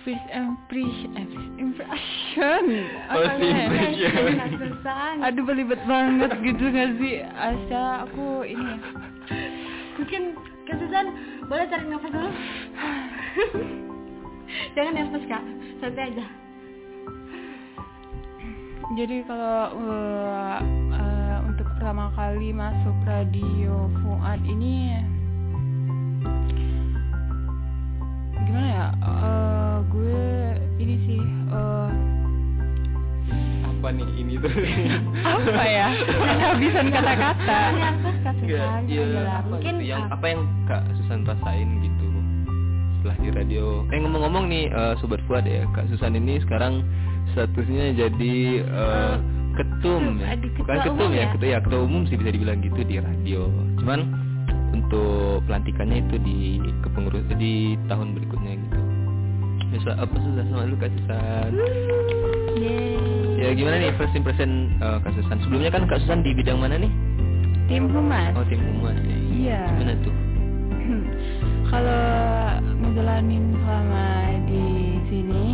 First 0.07 0.27
impression, 0.31 1.11
eh, 1.19 1.27
first 1.27 1.51
impression. 1.59 2.63
First 3.11 3.43
ya? 3.43 3.59
impression. 3.67 4.23
Kak 4.39 4.51
Susan. 4.55 5.15
Aduh 5.19 5.43
belibet 5.43 5.81
banget 5.83 6.31
gitu 6.39 6.63
gak 6.71 6.95
sih? 6.95 7.15
Asa 7.27 8.07
aku 8.07 8.47
ini 8.47 8.63
ya. 8.63 8.77
Mungkin 9.99 10.21
Kak 10.63 10.77
Susan 10.79 11.05
boleh 11.47 11.65
tarik 11.67 11.87
nafas 11.91 12.11
dulu. 12.11 12.31
Jangan 14.79 14.93
nervous 14.95 15.25
Kak, 15.27 15.43
santai 15.83 16.15
aja. 16.15 16.25
Jadi 18.95 19.19
kalau 19.27 19.75
uh, 19.75 20.57
pertama 21.87 22.11
kali 22.19 22.51
masuk 22.51 22.91
radio 23.07 23.87
Fuad 24.03 24.43
ini 24.43 24.91
gimana 28.43 28.67
ya? 28.67 28.87
Uh, 28.99 29.79
gue 29.87 30.27
ini 30.83 30.95
sih 31.07 31.23
uh, 31.47 31.87
apa 33.71 33.87
nih 33.95 34.09
ini 34.19 34.35
tuh 34.35 34.51
apa 35.31 35.63
ya? 35.63 35.87
Kehabisan 36.11 36.91
kata-kata. 36.91 37.59
Iya, 38.43 38.67
Susan. 38.83 39.47
Mungkin 39.47 39.73
gitu, 39.79 39.87
yang 39.87 40.11
apa 40.11 40.25
yang 40.27 40.43
Kak 40.67 40.83
Susan 40.99 41.23
rasain 41.23 41.71
gitu 41.87 42.07
setelah 42.99 43.15
di 43.23 43.29
radio. 43.31 43.87
Eh 43.95 44.03
ngomong-ngomong 44.03 44.51
nih 44.51 44.67
eh, 44.75 44.93
sobat 44.99 45.23
Fuad 45.23 45.47
ya, 45.47 45.63
Kak 45.71 45.87
Susan 45.87 46.19
ini 46.19 46.35
sekarang 46.43 46.83
statusnya 47.31 47.95
jadi 47.95 48.35
eh, 48.67 49.36
ketum 49.57 50.21
ya. 50.21 50.37
aduh, 50.37 50.49
Bukan 50.55 50.75
ketua 50.77 50.85
ketum 50.85 51.09
ya, 51.11 51.17
ya? 51.17 51.27
ketua 51.33 51.49
ya 51.49 51.59
ketua 51.59 51.81
umum 51.83 52.01
sih 52.05 52.15
bisa 52.15 52.29
dibilang 52.29 52.59
gitu 52.61 52.79
di 52.81 52.95
radio. 53.01 53.41
Cuman 53.81 53.99
untuk 54.71 55.41
pelantikannya 55.49 56.05
itu 56.05 56.15
di 56.21 56.37
kepengurus 56.85 57.25
di 57.35 57.73
tahun 57.89 58.13
berikutnya 58.13 58.53
gitu. 58.55 58.79
Ya, 59.67 59.99
apa 59.99 60.15
susah 60.15 60.43
sama 60.47 60.63
lu 60.63 60.77
Kak 60.79 60.93
Susan? 60.95 61.51
yeay. 62.55 62.95
Ya 63.37 63.49
gimana 63.53 63.75
nih 63.77 63.93
first 63.99 64.15
impression 64.15 64.71
eh, 64.79 64.97
Kak 65.01 65.11
Susan? 65.13 65.37
Sebelumnya 65.43 65.69
kan 65.69 65.83
Kak 65.85 65.99
Susan 66.01 66.23
di 66.23 66.31
bidang 66.31 66.57
mana 66.57 66.77
nih? 66.77 66.91
Tim 67.67 67.91
humas. 67.91 68.31
Oh 68.33 68.45
tim 68.47 68.61
humas. 68.63 68.95
ya. 68.95 69.17
Iya. 69.35 69.61
Gimana 69.75 69.93
tuh? 70.01 70.15
Kalau 71.67 72.03
ngejalanin 72.79 73.43
selama 73.59 74.05
di 74.47 74.65
sini, 75.11 75.45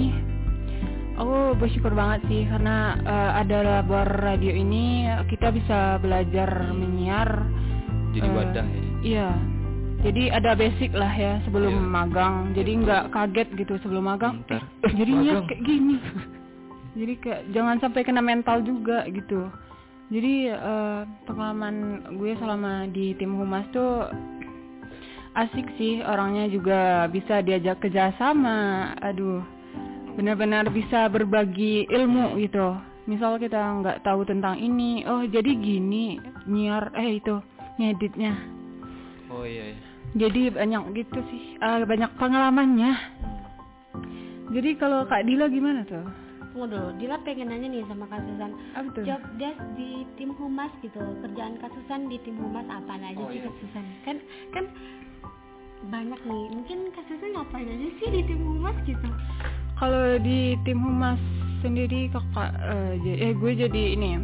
aku 1.13 1.37
bersyukur 1.55 1.93
banget 1.93 2.25
sih 2.27 2.43
karena 2.45 2.77
eh, 2.99 3.31
ada 3.39 3.57
labor 3.61 4.07
radio 4.07 4.51
ini 4.51 5.05
kita 5.27 5.49
bisa 5.49 5.97
belajar 5.97 6.49
menyiar. 6.71 7.29
Jadi 8.13 8.27
eh, 8.27 8.33
wadah 8.33 8.65
ya. 8.65 8.81
Iya. 9.03 9.29
Jadi 10.03 10.23
ada 10.27 10.51
basic 10.51 10.91
lah 10.91 11.09
ya 11.09 11.39
sebelum 11.47 11.73
Iya. 11.73 11.87
magang. 11.87 12.35
Jadi 12.51 12.71
nggak 12.83 13.03
kaget 13.09 13.47
gitu 13.55 13.73
sebelum 13.79 14.03
magang. 14.05 14.43
Bentar. 14.43 14.61
Eh, 14.83 14.93
jadinya 14.93 15.39
Magang. 15.39 15.47
kayak 15.47 15.61
gini. 15.63 15.95
Jadi 16.93 17.13
kayak 17.17 17.41
jangan 17.49 17.75
sampai 17.79 18.01
kena 18.03 18.21
mental 18.21 18.61
juga 18.61 19.01
gitu. 19.07 19.47
Jadi 20.11 20.51
eh, 20.51 20.99
pengalaman 21.25 21.75
gue 22.19 22.35
selama 22.37 22.85
di 22.91 23.15
tim 23.15 23.33
humas 23.33 23.65
tuh 23.71 24.11
asik 25.33 25.65
sih 25.79 26.05
orangnya 26.05 26.45
juga 26.45 27.07
bisa 27.09 27.41
diajak 27.41 27.81
kerjasama. 27.81 28.93
Aduh, 29.01 29.41
benar-benar 30.13 30.69
bisa 30.69 31.09
berbagi 31.09 31.89
ilmu 31.89 32.37
gitu. 32.39 32.77
Misal 33.03 33.35
kita 33.35 33.59
nggak 33.83 34.01
tahu 34.07 34.23
tentang 34.23 34.55
ini, 34.55 35.03
oh 35.03 35.25
jadi 35.27 35.51
gini 35.59 36.15
nyiar 36.47 36.93
eh 36.95 37.19
itu 37.19 37.35
ngeditnya. 37.75 38.33
Oh 39.27 39.43
iya. 39.43 39.73
iya. 39.73 39.77
Jadi 40.13 40.53
banyak 40.53 40.83
gitu 40.93 41.19
sih, 41.27 41.57
eh, 41.57 41.83
banyak 41.83 42.13
pengalamannya. 42.15 42.93
Jadi 44.53 44.69
kalau 44.77 45.09
Kak 45.09 45.25
Dila 45.25 45.49
gimana 45.49 45.81
tuh? 45.83 46.05
Tunggu 46.53 46.69
dulu, 46.69 46.89
Dila 47.01 47.17
pengen 47.25 47.49
nanya 47.49 47.65
nih 47.65 47.81
sama 47.89 48.05
Kak 48.05 48.21
Susan. 48.21 48.53
Apa 48.77 48.87
tuh? 48.93 49.03
Job 49.09 49.21
desk 49.41 49.57
di 49.73 50.05
tim 50.15 50.37
humas 50.37 50.69
gitu, 50.85 51.01
kerjaan 51.25 51.57
Kak 51.57 51.73
Susan 51.73 52.05
di 52.05 52.21
tim 52.21 52.37
humas 52.37 52.69
apa 52.69 52.93
aja 52.93 53.17
Oh, 53.17 53.27
sih 53.33 53.41
iya. 53.41 53.49
Kak 53.49 53.55
Susan? 53.57 53.85
Kan 54.05 54.17
kan 54.53 54.65
banyak 55.89 56.21
nih, 56.23 56.43
mungkin 56.53 56.93
Kak 56.93 57.09
Susan 57.09 57.33
ngapain 57.33 57.65
aja 57.65 57.87
sih 57.97 58.07
di 58.13 58.21
tim 58.29 58.39
humas 58.45 58.77
gitu? 58.85 59.09
Kalau 59.83 60.15
di 60.15 60.55
tim 60.63 60.79
humas 60.79 61.19
sendiri 61.59 62.07
kakak 62.07 62.55
eh, 62.55 62.91
j- 63.03 63.19
eh 63.19 63.31
gue 63.35 63.51
jadi 63.67 63.99
ini 63.99 64.15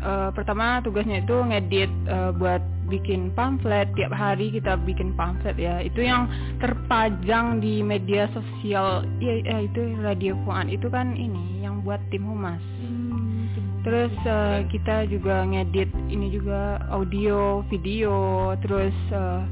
eh, 0.00 0.32
pertama 0.32 0.80
tugasnya 0.80 1.20
itu 1.20 1.36
ngedit 1.36 1.92
eh, 2.08 2.32
buat 2.32 2.64
bikin 2.88 3.28
pamflet. 3.36 3.92
Tiap 3.92 4.08
hari 4.08 4.48
kita 4.48 4.80
bikin 4.88 5.12
pamflet 5.12 5.60
ya. 5.60 5.84
Itu 5.84 6.00
yang 6.00 6.32
terpajang 6.64 7.60
di 7.60 7.84
media 7.84 8.24
sosial 8.32 9.04
ya, 9.20 9.36
ya 9.44 9.68
itu 9.68 10.00
radio 10.00 10.32
Fuan. 10.48 10.72
Itu 10.72 10.88
kan 10.88 11.12
ini 11.12 11.60
yang 11.60 11.84
buat 11.84 12.00
tim 12.08 12.24
humas. 12.24 12.64
Hmm, 12.80 13.52
terus 13.84 14.16
eh, 14.24 14.64
kita 14.72 15.12
juga 15.12 15.44
ngedit 15.44 15.92
ini 16.08 16.32
juga 16.32 16.80
audio 16.88 17.60
video. 17.68 18.16
Terus 18.64 18.96
eh, 19.12 19.44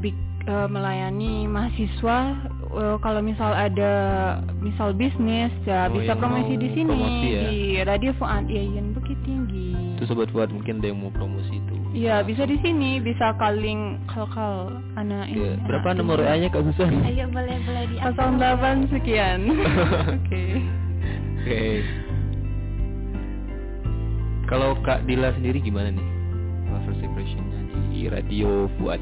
bik- 0.00 0.48
eh, 0.48 0.68
melayani 0.72 1.44
mahasiswa 1.52 2.48
eh, 2.72 2.96
kalau 2.98 3.20
misal 3.20 3.50
ada 3.50 3.92
misal 4.56 4.92
bisnis 4.92 5.50
ya 5.62 5.86
Oh, 5.86 5.94
bisa 5.94 6.12
yang 6.12 6.18
promosi 6.18 6.54
di 6.54 6.68
sini 6.70 6.88
promosi 6.88 7.26
ya? 7.28 7.42
di 7.44 7.58
radio 7.82 8.10
Fuad 8.14 8.46
Yayan 8.46 8.92
Bukit 8.92 9.18
Tinggi 9.22 9.74
Itu 9.94 10.06
sobat 10.06 10.30
buat 10.30 10.48
mungkin 10.48 10.78
ada 10.78 10.88
yang 10.88 10.98
mau 10.98 11.10
promosi 11.10 11.56
itu. 11.56 11.74
Iya 11.90 12.22
bisa 12.22 12.44
di 12.44 12.54
sini 12.58 12.98
bisa 12.98 13.34
calling 13.34 13.98
kal 14.06 14.30
kal 14.30 14.70
anak 14.94 15.26
ini 15.28 15.58
Berapa 15.64 15.90
anak 15.90 16.00
nomor. 16.00 16.18
WA-nya 16.18 16.48
Kak 16.48 16.62
Susan? 16.70 17.02
Ayo 17.02 17.26
boleh 17.26 17.56
boleh 17.60 17.84
di 17.86 17.96
08 17.98 18.92
sekian 18.92 19.40
Oke 20.14 20.44
Oke. 21.40 21.62
Kalau 24.44 24.74
Kak 24.80 25.02
Dila 25.04 25.32
sendiri 25.32 25.58
gimana 25.58 25.88
nih? 25.90 26.06
First 26.80 27.00
impressionnya 27.00 27.60
di 27.88 28.08
radio 28.08 28.66
Fuad. 28.76 28.98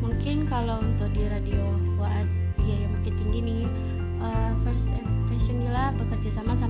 Mungkin 0.00 0.48
kalau 0.48 0.80
untuk 0.80 1.06
di 1.12 1.22
radio 1.24 1.64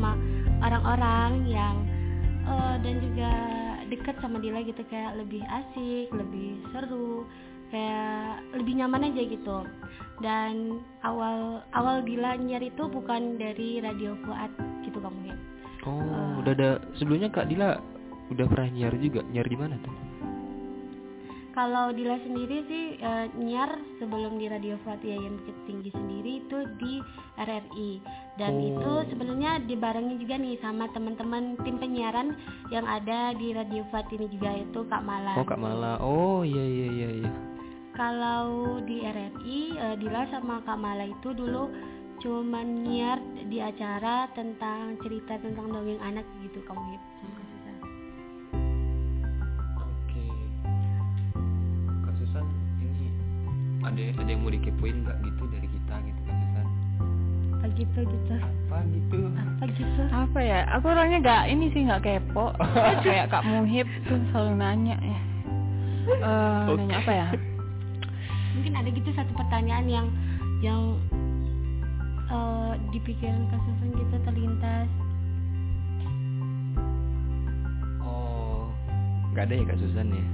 sama 0.00 0.16
orang-orang 0.64 1.44
yang 1.44 1.76
eh, 2.48 2.76
dan 2.80 2.94
juga 3.04 3.32
dekat 3.92 4.16
sama 4.24 4.40
Dila 4.40 4.64
gitu 4.64 4.80
kayak 4.88 5.20
lebih 5.20 5.44
asik, 5.44 6.08
lebih 6.08 6.56
seru, 6.72 7.28
kayak 7.68 8.40
lebih 8.56 8.80
nyaman 8.80 9.12
aja 9.12 9.22
gitu. 9.28 9.58
Dan 10.24 10.80
awal 11.04 11.60
awal 11.76 12.00
Dila 12.00 12.40
nyiar 12.40 12.64
itu 12.64 12.88
bukan 12.88 13.36
dari 13.36 13.84
radio 13.84 14.16
Fuad 14.24 14.48
gitu 14.88 15.04
kamu 15.04 15.20
ya. 15.28 15.36
Oh, 15.84 16.40
udah 16.40 16.52
ada 16.56 16.70
sebelumnya 16.96 17.28
Kak 17.28 17.52
Dila 17.52 17.76
udah 18.32 18.46
pernah 18.48 18.72
nyiar 18.72 18.96
juga. 18.96 19.20
Nyiar 19.28 19.48
di 19.52 19.58
mana 19.60 19.76
tuh? 19.84 19.92
Kalau 21.50 21.90
Dila 21.90 22.14
sendiri 22.22 22.62
sih 22.70 22.84
eh, 23.02 23.26
nyiar 23.34 23.74
sebelum 23.98 24.38
di 24.38 24.46
Radio 24.46 24.78
Fuad 24.86 25.02
Yayan 25.02 25.42
Bukit 25.42 25.58
Tinggi 25.66 25.90
sendiri 25.90 26.46
itu 26.46 26.58
di 26.78 27.02
RRI 27.34 27.92
dan 28.38 28.54
Oh. 28.54 28.66
itu 28.70 28.92
sebenarnya 29.10 29.58
dibarengi 29.66 30.14
juga 30.22 30.38
nih 30.38 30.56
sama 30.62 30.86
teman-teman 30.94 31.58
tim 31.66 31.82
penyiaran 31.82 32.38
yang 32.70 32.86
ada 32.86 33.34
di 33.34 33.50
Radio 33.50 33.82
Fuad 33.90 34.06
ini 34.14 34.30
juga 34.30 34.54
itu 34.62 34.80
Kak 34.86 35.02
Mala. 35.02 35.34
Oh, 35.34 35.46
Kak 35.46 35.58
Mala. 35.58 35.98
Oh, 35.98 36.46
iya 36.46 36.62
iya 36.62 36.86
iya 36.86 37.08
iya. 37.26 37.30
Kalau 37.98 38.78
di 38.86 39.02
RRI 39.02 39.60
eh, 39.74 39.94
Dila 39.98 40.30
sama 40.30 40.62
Kak 40.62 40.78
Mala 40.78 41.02
itu 41.10 41.34
dulu 41.34 41.66
cuman 42.20 42.84
nyiar 42.84 43.18
di 43.48 43.58
acara 43.64 44.28
tentang 44.36 45.00
cerita 45.00 45.40
tentang 45.40 45.72
dongeng 45.72 45.98
anak 46.04 46.28
gitu 46.44 46.60
kamu 46.68 46.94
ya 46.94 47.00
ada 53.82 54.02
ada 54.14 54.28
yang 54.28 54.40
mau 54.40 54.50
dikepoin 54.50 54.96
nggak 55.00 55.16
gitu 55.22 55.42
dari 55.48 55.66
kita 55.66 55.94
gitu 56.02 56.20
Susan? 56.22 56.66
Apa 57.50 57.66
gitu 57.74 58.00
gitu? 58.02 58.34
Apa 58.36 58.78
gitu? 58.86 59.16
Apa 59.26 59.64
gitu? 59.70 60.02
apa 60.10 60.38
ya 60.40 60.58
aku 60.70 60.86
orangnya 60.86 61.18
gak 61.20 61.42
ini 61.48 61.66
sih 61.70 61.82
nggak 61.82 62.02
kepo 62.02 62.52
kayak 63.04 63.28
Kak 63.28 63.42
Muhib 63.42 63.86
tuh 64.04 64.20
selalu 64.30 64.52
nanya 64.56 64.96
ya 64.98 65.20
Eh, 66.10 66.64
Oke. 66.66 66.80
nanya 66.80 66.96
apa 66.98 67.12
ya 67.12 67.26
mungkin 68.50 68.72
ada 68.74 68.88
gitu 68.88 69.10
satu 69.12 69.30
pertanyaan 69.32 69.86
yang 69.86 70.06
yang 70.58 70.80
eh, 72.26 72.72
di 72.90 72.98
pikiran 73.00 73.46
Kak 73.46 73.60
Susan 73.62 73.88
gitu 73.94 74.16
terlintas 74.20 74.88
Oh, 78.00 78.66
nggak 79.30 79.44
ada 79.46 79.54
ya 79.54 79.64
kak 79.64 79.78
Susan 79.78 80.08
ya 80.10 80.24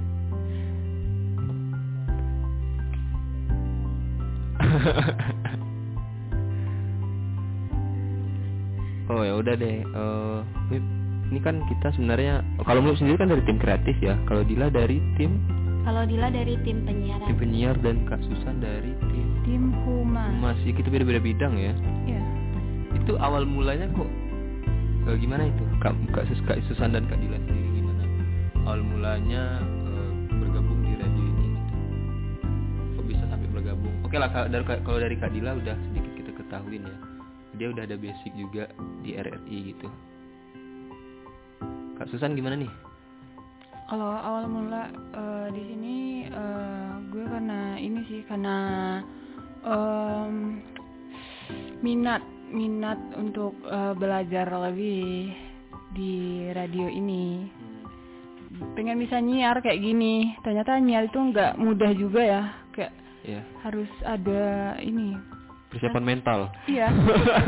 oh 9.09 9.21
ya 9.23 9.33
udah 9.35 9.53
deh 9.55 9.77
Eh, 9.83 10.37
Wip, 10.69 10.83
ini 11.29 11.39
kan 11.39 11.59
kita 11.65 11.91
sebenarnya 11.93 12.41
kalau 12.63 12.79
menurut 12.79 12.97
sendiri 12.97 13.17
kan 13.17 13.29
dari 13.29 13.41
tim 13.43 13.57
kreatif 13.57 13.95
ya 13.99 14.15
kalau 14.25 14.41
Dila 14.43 14.67
dari 14.67 14.99
tim? 15.15 15.37
Kalau 15.83 16.03
Dila 16.03 16.27
dari 16.27 16.53
tim 16.61 16.83
penyiaran. 16.83 17.25
tim 17.25 17.35
penyiar 17.37 17.75
dan 17.79 18.03
kak 18.03 18.19
Susan 18.21 18.59
dari 18.59 18.91
tim 19.07 19.25
tim 19.47 19.63
humas. 19.87 20.31
Masih 20.37 20.71
kita 20.71 20.87
beda-beda 20.87 21.17
bidang 21.17 21.55
ya. 21.55 21.73
Ya 22.05 22.21
itu 22.97 23.13
awal 23.17 23.47
mulanya 23.47 23.87
kok 23.93 24.09
eh, 25.07 25.15
gimana 25.17 25.47
itu? 25.47 25.63
Kak, 25.79 25.95
kak, 26.11 26.27
Sus- 26.27 26.43
kak 26.43 26.59
Susan 26.67 26.91
dan 26.91 27.07
kak 27.07 27.17
Dila 27.17 27.39
sendiri 27.39 27.67
gimana? 27.79 28.03
Awal 28.67 28.79
mulanya 28.83 29.43
oke 34.07 34.15
lah 34.15 34.31
kalau 34.31 34.47
dari 34.47 34.63
kalau 34.63 34.99
dari 35.03 35.15
kak 35.19 35.35
Dila 35.35 35.51
udah 35.59 35.75
sedikit 35.91 36.11
kita 36.15 36.31
ketahuin 36.39 36.87
ya 36.87 36.97
dia 37.59 37.67
udah 37.75 37.83
ada 37.83 37.99
basic 37.99 38.31
juga 38.39 38.71
di 39.03 39.19
RRI 39.19 39.57
gitu 39.75 39.87
kak 41.99 42.07
Susan 42.07 42.31
gimana 42.31 42.55
nih 42.55 42.71
Kalau 43.87 44.11
awal 44.19 44.51
mula 44.51 44.91
eh, 45.15 45.47
di 45.55 45.63
sini 45.63 45.97
eh, 46.27 46.91
gue 47.07 47.23
karena 47.23 47.79
ini 47.79 47.99
sih 48.11 48.19
karena 48.27 48.55
em, 49.63 50.59
minat 51.79 52.19
minat 52.51 52.99
untuk 53.15 53.55
eh, 53.63 53.95
belajar 53.95 54.51
lebih 54.51 55.31
di 55.95 56.13
radio 56.51 56.91
ini. 56.91 57.47
Pengen 58.75 58.99
bisa 58.99 59.23
nyiar 59.23 59.63
kayak 59.63 59.79
gini. 59.79 60.35
Ternyata 60.43 60.83
nyiar 60.83 61.07
itu 61.07 61.15
nggak 61.15 61.55
mudah 61.55 61.91
juga 61.95 62.21
ya. 62.27 62.43
Ya 63.27 63.43
harus 63.61 63.91
ada 64.01 64.43
ini. 64.79 65.19
persiapan 65.67 65.99
mental 66.01 66.39
Iya. 66.65 66.87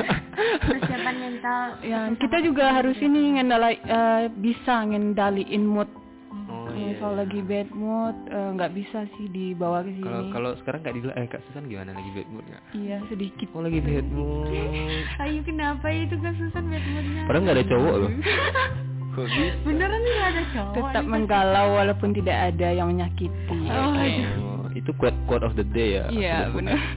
Persiapan 0.62 1.16
mental. 1.18 1.64
yang 1.82 2.06
kita 2.16 2.38
juga 2.42 2.74
harus 2.74 3.00
ini 3.00 3.34
ngendala 3.34 3.72
eh, 3.72 4.28
bisa 4.30 4.84
ngendaliin 4.84 5.64
mood. 5.64 5.88
oh 6.46 6.68
Kalau 7.00 7.16
iya 7.16 7.18
lagi 7.18 7.40
bad 7.42 7.70
mood 7.72 8.16
eh, 8.28 8.50
nggak 8.54 8.72
bisa 8.74 9.08
sih 9.16 9.26
dibawa 9.26 9.82
ke 9.82 9.92
sini. 9.94 10.04
kalau 10.04 10.22
kalau 10.30 10.52
sekarang 10.58 10.82
kak 10.82 10.94
Dila 10.94 11.16
eh 11.16 11.26
kak 11.26 11.42
Susan 11.48 11.64
gimana 11.66 11.92
lagi 11.92 12.12
bad 12.12 12.28
mood 12.28 12.46
nggak 12.46 12.64
Iya 12.76 12.98
sedikit. 13.08 13.48
oh 13.50 13.62
lagi 13.62 13.80
bad 13.80 14.08
mood 14.10 14.52
Ayo 15.24 15.40
kenapa 15.42 15.88
itu 15.88 16.16
kan 16.18 16.34
Susan 16.36 16.64
bad 16.68 16.86
moodnya? 16.86 17.24
padahal 17.24 17.42
nggak 17.42 17.56
ada 17.56 17.66
cowok 17.68 17.96
loh 17.98 18.12
Beneran 19.62 20.00
nggak 20.00 20.28
ada 20.30 20.44
cowok. 20.50 20.74
Tetap 20.76 21.04
menggalau 21.04 21.68
walaupun 21.74 22.10
tidak 22.14 22.38
ada 22.52 22.68
yang 22.70 22.88
menyakiti. 22.90 23.60
Oh, 23.66 23.92
iya. 23.98 24.32
Itu 24.78 24.94
quote 24.98 25.18
quote 25.26 25.46
of 25.46 25.58
the 25.58 25.66
day 25.66 26.02
ya. 26.02 26.06
Iya, 26.10 26.38
benar. 26.54 26.80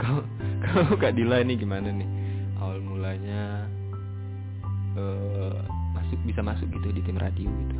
Kalau 0.00 0.26
kalau 0.64 0.98
Kak 0.98 1.14
Dila 1.14 1.38
ini 1.44 1.54
gimana 1.54 1.86
nih? 1.86 2.08
Awal 2.58 2.82
mulanya 2.82 3.62
eh 4.98 5.58
masuk 5.94 6.18
bisa 6.26 6.40
masuk 6.42 6.66
gitu 6.70 6.88
di 6.90 7.00
tim 7.06 7.18
radio 7.20 7.46
gitu. 7.46 7.78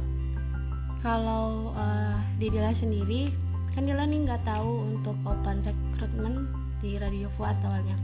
Kalau 1.03 1.75
eh, 1.77 2.17
di 2.41 2.47
Dila 2.49 2.73
sendiri, 2.79 3.29
kan 3.75 3.85
Dila 3.85 4.07
nih 4.07 4.25
nggak 4.25 4.43
tahu 4.47 4.95
untuk 4.95 5.17
open 5.27 5.65
recruitment 5.67 6.49
di 6.81 6.97
Radio 6.97 7.29
Fuad 7.37 7.59
awalnya. 7.67 7.97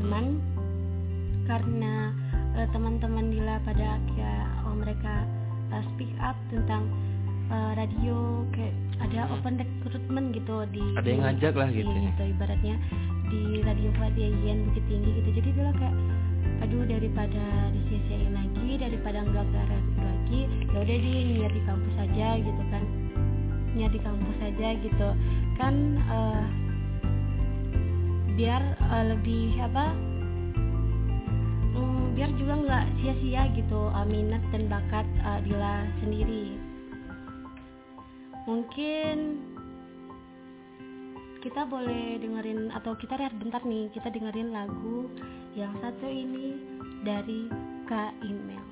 Cuman 0.00 0.24
karena 1.46 2.10
eh, 2.56 2.68
teman-teman 2.72 3.30
Dila 3.30 3.60
pada 3.62 4.00
akhirnya 4.00 4.34
oh, 4.64 4.74
mereka 4.74 5.28
eh, 5.70 5.84
speak 5.94 6.12
up 6.22 6.38
tentang 6.48 6.88
radio 7.52 8.48
kayak 8.56 8.72
ada 9.02 9.20
open 9.34 9.58
recruitment 9.58 10.26
gitu 10.36 10.56
di 10.70 10.82
Ada 10.94 11.08
yang 11.08 11.22
ngajak 11.26 11.54
lah 11.58 11.68
gitu 11.74 11.90
ya. 11.90 12.02
gitu 12.14 12.22
ibaratnya 12.38 12.74
di 13.32 13.42
Radio 13.64 13.90
Fuad 13.96 14.12
di 14.14 14.22
IAIN 14.28 14.68
Bukit 14.68 14.84
Tinggi 14.86 15.10
gitu. 15.18 15.28
Jadi 15.40 15.48
Dila 15.56 15.72
kayak 15.74 15.96
aduh 16.62 16.86
daripada 16.86 17.44
disia-siain 17.74 18.30
lagi 18.30 18.78
daripada 18.78 19.26
nggak 19.26 19.46
ke 19.50 19.60
radio 19.66 20.00
lagi 20.06 20.40
ya 20.70 20.78
udah 20.78 20.98
di 21.02 21.12
niat 21.34 21.52
di 21.52 21.62
kampus 21.66 21.94
aja 21.98 22.28
gitu 22.38 22.62
kan 22.70 22.84
niat 23.74 23.90
di 23.90 24.00
kampus 24.00 24.38
aja 24.38 24.68
gitu 24.78 25.08
kan 25.58 25.74
eh, 25.98 26.44
biar 28.38 28.62
eh, 28.78 29.04
lebih 29.10 29.58
apa 29.58 29.90
mm, 31.74 32.14
biar 32.14 32.30
juga 32.38 32.54
nggak 32.62 32.84
sia-sia 33.02 33.42
gitu 33.58 33.80
eh, 33.90 34.06
minat 34.06 34.42
dan 34.54 34.70
bakat 34.70 35.06
eh, 35.18 35.38
Dila 35.42 35.82
sendiri 35.98 36.61
mungkin 38.48 39.38
kita 41.42 41.66
boleh 41.66 42.22
dengerin 42.22 42.70
atau 42.70 42.94
kita 42.94 43.18
lihat 43.18 43.34
bentar 43.38 43.62
nih 43.66 43.90
kita 43.90 44.10
dengerin 44.10 44.54
lagu 44.54 45.10
yang 45.58 45.74
satu 45.82 46.06
ini 46.06 46.54
dari 47.02 47.50
Kak 47.86 48.14
Email 48.22 48.71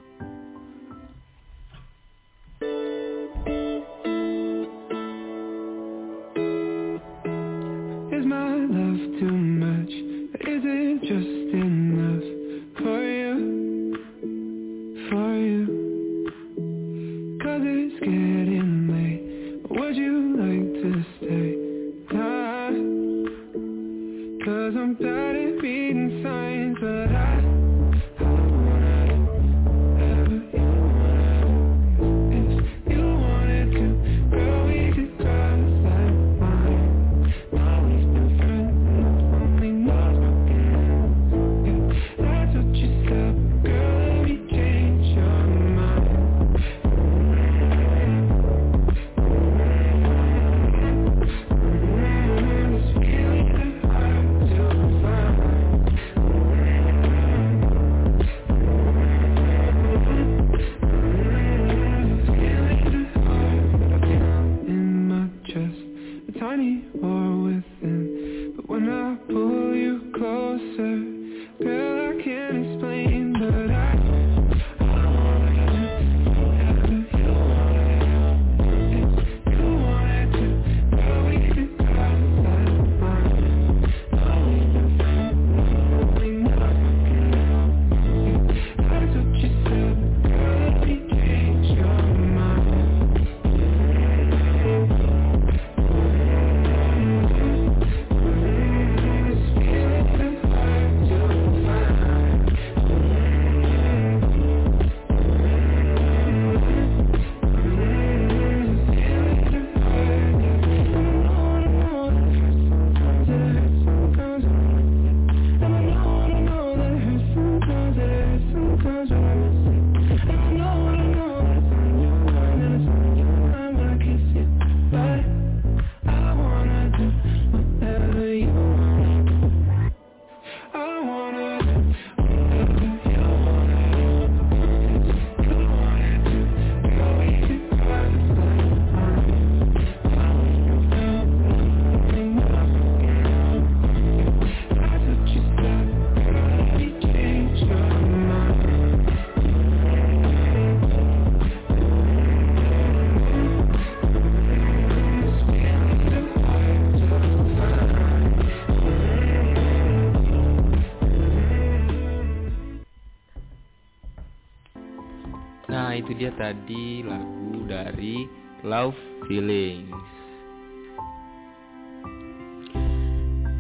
tadi 166.41 167.05
lagu 167.05 167.69
dari 167.69 168.25
Love 168.65 168.97
Feelings. 169.29 169.93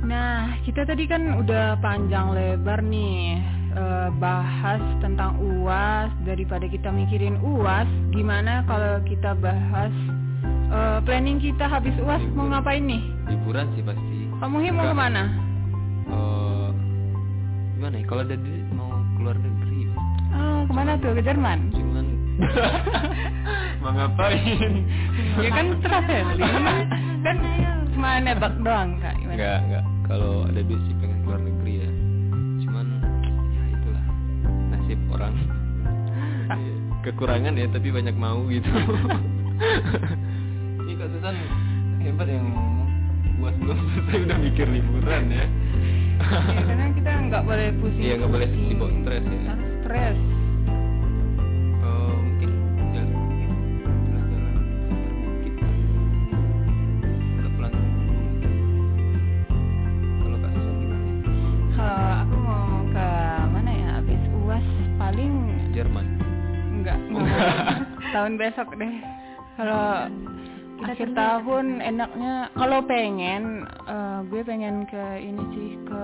Nah, 0.08 0.56
kita 0.64 0.88
tadi 0.88 1.04
kan 1.04 1.44
udah 1.44 1.76
panjang 1.84 2.32
lebar 2.32 2.80
nih 2.80 3.36
eh, 3.76 4.08
bahas 4.16 4.80
tentang 5.04 5.36
UAS 5.44 6.08
daripada 6.24 6.64
kita 6.64 6.88
mikirin 6.88 7.36
UAS, 7.44 7.86
gimana 8.16 8.64
kalau 8.64 9.04
kita 9.04 9.36
bahas 9.36 9.92
eh, 10.72 10.98
planning 11.04 11.36
kita 11.36 11.68
habis 11.68 11.92
UAS 12.00 12.24
mau 12.32 12.48
ngapain 12.48 12.80
nih? 12.80 13.04
Liburan 13.28 13.68
sih 13.76 13.84
pasti. 13.84 14.18
Kamu 14.40 14.56
mau 14.72 14.88
ke 14.88 14.96
mana? 14.96 15.22
Eh, 16.08 16.68
gimana 17.76 17.94
ya? 18.00 18.04
Kalau 18.08 18.24
ada 18.24 18.36
mau 18.72 18.88
keluar 19.20 19.36
negeri. 19.36 19.92
Oh, 20.32 20.64
ke 20.64 20.72
mana 20.72 20.96
tuh? 20.96 21.12
Ke 21.12 21.20
Jerman? 21.20 21.79
Mau 23.82 23.90
ngapain? 23.90 24.72
ya 25.40 25.48
kan 25.48 25.66
traveling 25.80 26.56
kan 27.20 27.36
cuma 27.92 28.10
nebak 28.20 28.54
doang 28.60 28.96
kak 28.98 29.14
gimana? 29.16 29.36
Enggak, 29.36 29.58
enggak. 29.64 29.84
Kalau 30.04 30.32
ada 30.44 30.60
duit 30.60 30.80
sih 30.84 30.94
pengen 30.98 31.18
keluar 31.22 31.40
negeri 31.40 31.72
ya. 31.80 31.90
Cuman 32.60 32.86
ya 33.50 33.64
itulah 33.72 34.04
nasib 34.70 35.00
orang. 35.08 35.34
Kekurangan 37.04 37.56
ya, 37.56 37.66
tapi 37.70 37.88
banyak 37.88 38.12
mau 38.12 38.44
gitu. 38.48 38.68
Ini 40.80 40.92
Kak 40.96 41.08
Susan 41.12 41.36
hebat 42.00 42.28
yang 42.28 42.46
buat 43.40 43.56
belum 43.56 43.78
selesai 43.78 44.16
udah 44.28 44.36
mikir 44.36 44.66
liburan 44.68 45.32
ya. 45.32 45.44
Ya, 46.20 46.60
karena 46.60 46.86
kita 46.92 47.10
nggak 47.32 47.42
boleh 47.48 47.72
pusing 47.80 48.04
Iya, 48.04 48.14
nggak 48.20 48.32
boleh 48.32 48.48
pusing. 48.52 48.76
stres 49.00 49.24
ya. 49.24 49.40
harus 49.48 49.70
stres 49.80 50.16
tahun 68.20 68.36
besok 68.36 68.68
deh. 68.76 68.94
Kalau 69.56 69.84
Kita 70.80 70.92
akhir 70.96 71.08
tahun 71.12 71.66
enaknya 71.80 72.52
kalau 72.56 72.80
pengen 72.84 73.64
eh, 73.88 74.18
gue 74.28 74.40
pengen 74.44 74.84
ke 74.88 75.04
ini 75.20 75.42
sih 75.56 75.70
ke 75.88 76.02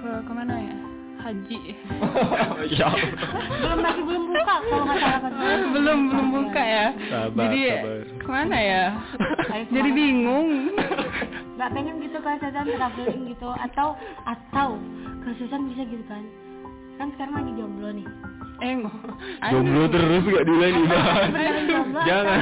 ke 0.00 0.10
ke 0.24 0.32
mana 0.32 0.56
ya? 0.56 0.76
Haji. 1.18 1.58
Ya 2.68 2.88
belum 3.64 3.78
masih 3.80 4.02
belum 4.04 4.24
buka 4.28 4.54
kalau 4.60 4.84
nggak 4.84 4.98
salah 5.00 5.20
kan 5.24 5.32
belum 5.72 5.98
belum 6.12 6.26
buka 6.36 6.62
ya. 6.64 6.86
Sabar, 7.08 7.40
jadi 7.48 7.60
sabar. 7.68 8.00
ke 8.20 8.28
mana 8.28 8.56
ya? 8.60 8.84
Ayo 9.52 9.64
jadi 9.72 9.90
bingung. 9.92 10.48
Nggak 11.56 11.70
pengen 11.76 11.94
gitu 12.04 12.18
kan 12.24 12.36
Susan 12.40 12.66
traveling 12.72 13.22
gitu. 13.32 13.48
Atau 13.56 13.96
atau 14.24 14.68
ke 15.24 15.28
Susan 15.40 15.68
bisa 15.72 15.84
gitu 15.88 16.04
kan 16.08 16.24
kan 16.98 17.08
sekarang 17.14 17.34
lagi 17.36 17.52
jomblo 17.54 17.88
nih 17.92 18.08
eh 18.58 18.74
Jomblo 19.48 19.86
terus 19.86 20.24
gak 20.26 20.44
mulai 20.44 20.70
dibahas. 20.72 21.30
Jangan. 22.00 22.40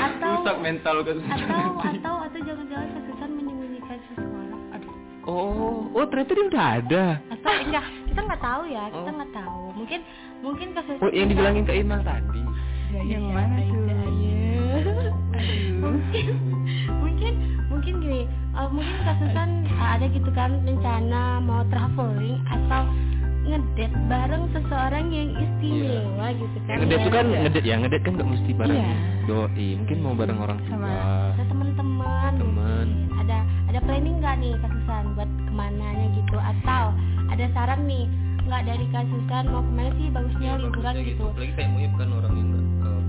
atau 0.00 0.32
Rusak 0.34 0.56
mental 0.58 0.96
Susan. 1.02 1.28
atau 1.28 1.64
atau 1.78 2.14
atau 2.24 2.38
jangan-jangan 2.40 2.88
ke 2.88 3.00
Susan 3.04 3.30
menyembunyikan 3.30 3.98
sesuatu 4.08 4.56
aduh 4.70 4.92
Oh, 5.22 5.86
oh 5.92 6.04
ternyata 6.04 6.32
dia 6.32 6.46
udah 6.48 6.66
ada. 6.74 7.04
atau 7.30 7.52
enggak 7.58 7.84
kita 8.06 8.20
nggak 8.22 8.42
tahu 8.42 8.62
ya 8.66 8.82
kita 8.88 9.04
Oh. 9.04 9.14
nggak 9.14 9.32
tahu 9.34 9.62
mungkin 9.74 10.00
mungkin 10.40 10.68
ke 10.70 10.80
Susan 10.82 11.00
Oh, 11.00 11.10
yang 11.10 11.28
dibilangin 11.28 11.62
Kak 11.62 11.76
Imal 11.76 12.00
tadi. 12.02 12.42
yang 13.02 13.24
mana 13.26 13.56
tuh 13.60 13.76
mungkin 15.78 16.26
mungkin 16.94 17.32
mungkin 17.68 17.94
gini 18.00 18.22
eh, 18.26 18.68
mungkin 18.68 18.96
Kak 19.02 19.16
Susan 19.18 19.48
eh, 19.64 19.88
ada 19.90 20.06
gitu 20.06 20.30
kan 20.30 20.60
rencana 20.62 21.22
mau 21.38 21.60
traveling 21.68 22.40
atau 22.46 22.82
ngedate 23.42 23.84
bareng 24.06 24.44
seseorang 24.50 25.06
yang 25.08 25.28
istimewa 25.34 26.26
gitu 26.32 26.58
kan 26.64 26.76
Ngedet 26.78 26.92
Ya, 26.92 27.02
tuh 27.02 27.12
kan 27.12 27.24
ya. 27.26 27.38
ngedet 27.42 27.64
ya, 27.64 27.74
ngedet 27.76 28.00
kan 28.00 28.12
gak 28.14 28.28
mesti 28.28 28.50
bareng 28.52 28.78
Iya. 28.78 28.94
doi, 29.24 29.68
mungkin 29.76 29.98
mau 29.98 30.14
bareng 30.14 30.38
orang 30.38 30.58
tua. 30.60 30.78
Sama 31.34 31.42
teman-teman 31.42 32.32
Teman. 32.36 32.86
ada 33.16 33.38
ada 33.66 33.78
planning 33.80 34.18
nggak 34.18 34.36
nih 34.38 34.52
Kak 34.56 34.70
Susan 34.72 35.04
buat 35.12 35.28
ke 35.28 35.52
mananya 35.52 36.06
gitu 36.12 36.36
atau 36.36 36.84
ada 37.28 37.44
saran 37.52 37.82
nih 37.84 38.04
nggak 38.42 38.62
dari 38.64 38.86
Kak 38.88 39.06
Susan 39.06 39.44
mau 39.48 39.60
ke 39.60 39.72
mana 39.72 39.90
sih 39.92 40.08
bagusnya 40.08 40.50
liburan 40.58 40.94
gitu 41.00 41.24
Apalagi 41.28 41.52
kayak 41.54 41.70
Muhib 41.70 41.92
kan 41.94 42.08
orang 42.10 42.32
yang 42.32 42.50
uh, 42.80 43.00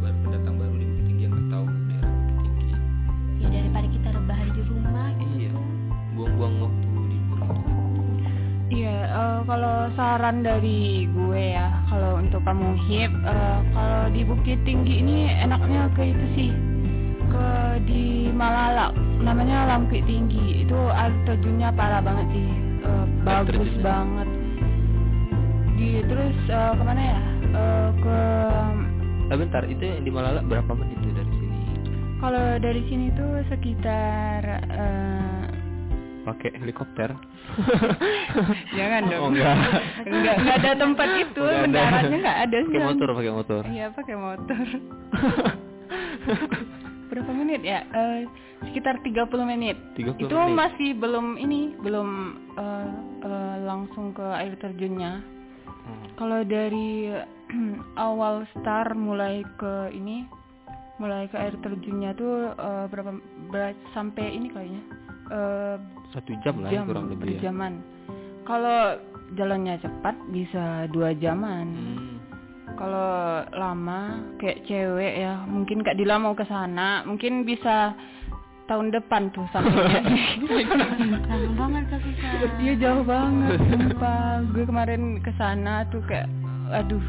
Iya, 8.71 8.95
eh, 9.05 9.39
kalau 9.43 9.91
saran 9.93 10.41
dari 10.41 11.05
gue 11.11 11.43
ya, 11.53 11.67
kalau 11.91 12.17
untuk 12.17 12.41
kamu 12.47 12.79
hip, 12.87 13.11
eh, 13.11 13.59
kalau 13.75 14.03
di 14.09 14.21
Bukit 14.23 14.59
Tinggi 14.63 15.03
ini 15.03 15.27
enaknya 15.29 15.91
ke 15.93 16.01
itu 16.09 16.25
sih, 16.33 16.51
ke 17.27 17.47
di 17.83 18.31
Malala, 18.31 18.95
namanya 19.19 19.67
Langkit 19.67 20.07
Tinggi. 20.07 20.63
Itu 20.63 20.79
air 20.89 21.11
terjunnya 21.27 21.69
parah 21.75 22.01
banget 22.01 22.27
sih, 22.33 22.47
eh, 22.81 23.05
bagus 23.21 23.71
banget. 23.83 24.29
Di 25.75 25.89
terus 26.07 26.37
eh, 26.47 26.71
ke 26.73 26.83
mana 26.83 27.01
ya? 27.03 27.21
Eh, 27.53 27.89
ke 27.99 28.19
Ah, 29.31 29.39
bentar, 29.39 29.63
itu 29.65 29.81
yang 29.81 30.03
di 30.05 30.11
Malala 30.13 30.45
berapa 30.45 30.71
menit 30.77 30.97
itu 31.01 31.09
dari 31.11 31.31
sini? 31.33 31.57
kalau 32.21 32.55
dari 32.55 32.81
sini 32.87 33.11
tuh 33.17 33.43
sekitar 33.49 34.41
eh, 34.71 35.32
Pakai 36.23 36.55
helikopter? 36.55 37.11
jangan 38.79 39.01
dong. 39.11 39.21
Oh, 39.21 39.29
enggak. 39.35 39.55
enggak, 40.07 40.35
enggak 40.39 40.55
ada 40.63 40.71
tempat 40.79 41.09
itu, 41.19 41.43
mendaratnya 41.43 42.17
enggak 42.17 42.37
ada. 42.47 42.57
Pakai 42.63 42.83
motor, 42.87 43.07
pakai 43.11 43.33
motor. 43.35 43.61
Iya 43.67 43.85
pakai 43.91 44.15
motor. 44.15 44.63
Berapa 47.11 47.31
menit 47.35 47.61
ya? 47.61 47.83
Eh, 47.91 48.25
sekitar 48.65 49.03
30 49.03 49.29
menit. 49.43 49.77
30 49.99 50.17
Itu 50.23 50.33
menit. 50.33 50.55
masih 50.55 50.89
belum 50.97 51.37
ini, 51.37 51.75
belum 51.77 52.09
eh, 52.55 52.87
eh, 53.21 53.55
langsung 53.67 54.15
ke 54.15 54.23
air 54.23 54.55
terjunnya. 54.57 55.19
Hmm. 55.67 56.07
Kalau 56.15 56.39
dari 56.47 57.11
awal 57.99 58.47
start 58.55 58.95
mulai 58.95 59.43
ke 59.59 59.91
ini, 59.91 60.23
mulai 60.97 61.27
ke 61.27 61.35
air 61.35 61.53
terjunnya 61.59 62.15
tuh 62.15 62.55
eh, 62.55 62.85
berapa 62.87 63.11
ber- 63.51 63.77
sampai 63.91 64.33
ini 64.33 64.47
kayaknya. 64.49 64.83
Eh, 65.33 65.75
Satu 66.09 66.31
jam 66.39 66.61
lah 66.61 66.69
ya, 66.69 66.81
jam 66.81 66.85
kurang 66.85 67.09
lebih 67.09 67.25
ya. 67.25 67.49
berjaman. 67.49 67.73
Kalau 68.43 68.79
jalannya 69.33 69.75
cepat 69.79 70.15
bisa 70.29 70.85
dua 70.89 71.11
jaman. 71.17 71.67
Hmm. 71.73 72.11
Kalau 72.73 73.11
lama 73.53 73.99
kayak 74.37 74.65
cewek 74.65 75.13
ya, 75.21 75.45
mungkin 75.45 75.81
Kak 75.81 75.93
Dila 75.93 76.17
mau 76.17 76.33
ke 76.33 76.41
sana, 76.43 77.05
mungkin 77.05 77.45
bisa 77.45 77.93
tahun 78.65 78.89
depan 78.89 79.29
tuh 79.29 79.45
sampainya. 79.53 80.09
lama 80.73 81.53
banget 81.61 81.83
Dia 82.57 82.73
jauh 82.79 83.05
banget, 83.05 83.61
sumpah. 83.69 84.41
Gue 84.49 84.65
kemarin 84.65 85.21
ke 85.21 85.29
sana 85.37 85.85
tuh 85.89 86.01
kayak 86.05 86.25
aduh. 86.73 87.03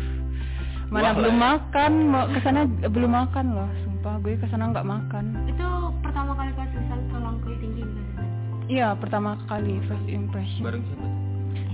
Mana 0.93 1.11
Wah, 1.11 1.13
belum 1.17 1.37
lah. 1.41 1.45
makan, 1.57 1.93
mau 2.13 2.25
ke 2.29 2.39
sana 2.45 2.69
belum 2.69 3.11
makan 3.11 3.47
loh, 3.57 3.71
sumpah. 3.83 4.15
Gue 4.21 4.37
ke 4.37 4.47
sana 4.53 4.69
nggak 4.69 4.85
makan. 4.85 5.25
itu 5.49 5.67
pertama 6.05 6.37
kali 6.37 6.53
Susan 6.55 7.01
ke 7.01 7.04
Iya, 8.65 8.97
pertama 8.97 9.37
kali 9.45 9.77
first 9.85 10.09
impression. 10.09 10.65
Bareng 10.65 10.83
siapa? 10.83 11.05
tuh? 11.05 11.13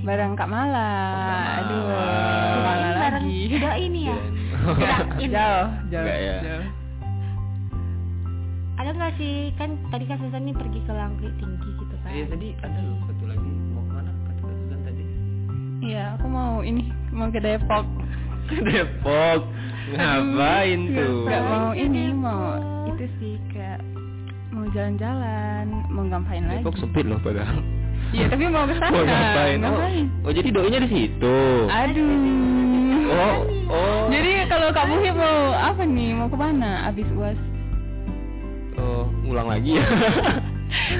Bareng 0.00 0.32
Kak 0.34 0.48
Mala. 0.48 0.90
Kak 1.06 1.50
Aduh, 1.62 1.82
Mala. 1.86 2.08
Kak 2.10 2.60
Mala 2.60 2.74
Kirain 2.80 2.98
bareng 3.00 3.24
lagi. 3.24 3.38
udah 3.54 3.74
ini 3.78 4.00
ya. 4.02 4.18
Jauh, 4.60 5.06
jauh. 5.30 5.66
Enggak 5.86 6.18
ya? 6.18 6.36
jauh. 6.42 6.68
ada 8.80 8.96
nggak 8.96 9.12
sih 9.20 9.52
kan 9.60 9.76
tadi 9.92 10.08
Kak 10.08 10.18
Susan 10.18 10.40
nih 10.40 10.56
pergi 10.56 10.80
ke 10.80 10.92
Langkui 10.96 11.28
Tinggi 11.36 11.68
gitu 11.76 11.94
kan 12.00 12.16
Iya 12.16 12.24
tadi 12.32 12.48
ada 12.64 12.80
loh 12.80 12.96
satu 13.04 13.24
lagi 13.28 13.50
mau 13.76 13.84
ke 13.84 13.92
mana 13.92 14.08
kata 14.24 14.40
Kak 14.40 14.56
Susan 14.56 14.80
tadi? 14.82 15.04
Iya, 15.84 16.04
aku 16.16 16.26
mau 16.26 16.52
ini, 16.64 16.84
mau 17.12 17.28
ke 17.28 17.38
Depok. 17.38 17.84
Depok. 18.50 19.40
Ngapain 19.90 20.80
tuh? 20.96 21.28
Gak 21.28 21.42
mau 21.44 21.68
Ke 21.70 21.76
ini, 21.76 22.02
mau 22.16 22.56
itu 22.88 23.04
sih 23.20 23.34
kayak 23.52 23.84
jalan-jalan, 24.70 25.64
mau 25.88 26.04
ngapain 26.04 26.42
lagi? 26.42 26.62
Depok 26.62 26.76
sempit 26.76 27.04
loh 27.04 27.18
padahal. 27.18 27.58
Iya, 28.10 28.26
tapi 28.26 28.44
mau 28.46 28.64
ke 28.64 28.74
sana. 28.74 28.90
Mau 28.90 29.02
ngapain? 29.02 29.58
Oh, 29.58 29.70
Ngapain? 29.70 30.06
oh 30.22 30.32
jadi 30.32 30.48
doinya 30.50 30.80
di 30.82 30.88
situ. 30.88 31.36
Aduh. 31.66 32.10
Oh, 33.10 33.36
oh. 33.68 34.02
Jadi 34.08 34.30
kalau 34.46 34.70
kamu 34.70 34.94
Hip, 35.00 35.14
mau 35.14 35.36
apa 35.52 35.82
nih? 35.82 36.10
Mau 36.12 36.26
ke 36.26 36.36
mana? 36.36 36.86
Abis 36.86 37.06
uas? 37.12 37.38
oh, 38.76 39.04
ngulang 39.22 39.46
lagi 39.46 39.76
ya. 39.76 39.86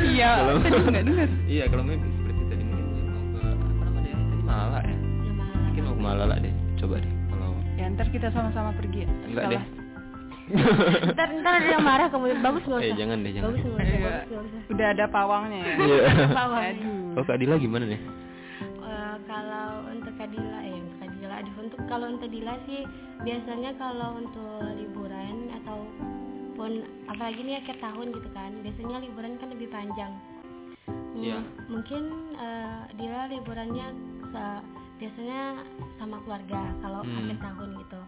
Iya, 0.04 0.30
Kalau- 0.61 0.87
nggak 0.87 1.04
dengar. 1.04 1.28
Iya, 1.46 1.64
kalau 1.66 1.83
mungkin 1.83 2.11
seperti 2.12 2.42
tadi 2.46 2.62
mungkin 2.62 2.94
mau 3.06 3.24
ke 3.30 3.40
apa 3.40 3.85
namanya? 3.85 4.14
Tadi 4.14 4.42
Malang 4.42 4.85
ya. 4.85 4.96
Ya, 5.24 5.33
malah. 5.33 5.61
Mungkin 5.64 5.83
mau 5.83 5.94
ke 5.94 6.02
Malala 6.02 6.35
deh. 6.38 6.54
Coba 6.76 6.94
deh 6.98 7.12
kalau 7.26 7.50
Ya 7.74 7.85
ntar 7.88 8.06
kita 8.11 8.28
sama-sama 8.30 8.70
pergi. 8.74 9.06
Enggak 9.24 9.44
deh. 9.48 9.62
Ntar 11.11 11.29
ntar 11.33 11.53
ada 11.57 11.69
yang 11.69 11.83
marah 11.83 12.07
kamu 12.07 12.39
bagus 12.39 12.63
nggak 12.63 12.79
usah 12.79 12.87
Eh 12.87 12.95
jangan 12.95 13.19
deh 13.21 13.31
jangan. 13.31 13.47
bagus 13.49 13.63
nggak 13.63 13.77
usah 13.77 13.87
Iya. 13.87 14.03
bagus 14.03 14.45
usah 14.45 14.63
Udah 14.71 14.87
ada 14.89 15.05
pawangnya 15.07 15.59
ya. 15.59 15.73
Iya. 15.77 16.03
Aduh. 16.35 17.17
Oh 17.17 17.25
Kak 17.25 17.37
Dila 17.37 17.55
gimana 17.57 17.85
nih? 17.87 18.01
Eh, 18.81 19.17
kalau 19.25 19.67
untuk 19.89 20.13
Kadila 20.15 20.59
eh 20.61 20.75
untuk 20.75 20.97
Kadila 20.99 21.35
aduh 21.37 21.55
untuk 21.59 21.81
kalau 21.87 22.07
untuk 22.09 22.29
Dila 22.29 22.55
sih 22.65 22.83
biasanya 23.21 23.71
kalau 23.77 24.09
untuk 24.17 24.51
liburan 24.75 25.37
ataupun 25.55 26.71
apalagi 27.07 27.41
nih 27.41 27.57
akhir 27.57 27.77
tahun 27.79 28.11
gitu 28.11 28.29
kan 28.31 28.51
biasanya 28.59 28.97
liburan 29.01 29.35
kan 29.37 29.49
lebih 29.49 29.69
panjang 29.69 30.13
Hmm, 30.87 31.21
Iya. 31.21 31.39
mungkin 31.67 32.03
eh, 32.35 32.81
Dila 32.95 33.29
liburannya 33.29 33.87
sa- 34.31 34.65
biasanya 34.97 35.63
sama 35.97 36.19
keluarga 36.21 36.61
kalau 36.81 37.01
Hmm. 37.01 37.19
akhir 37.21 37.37
tahun 37.41 37.69
gitu 37.79 38.01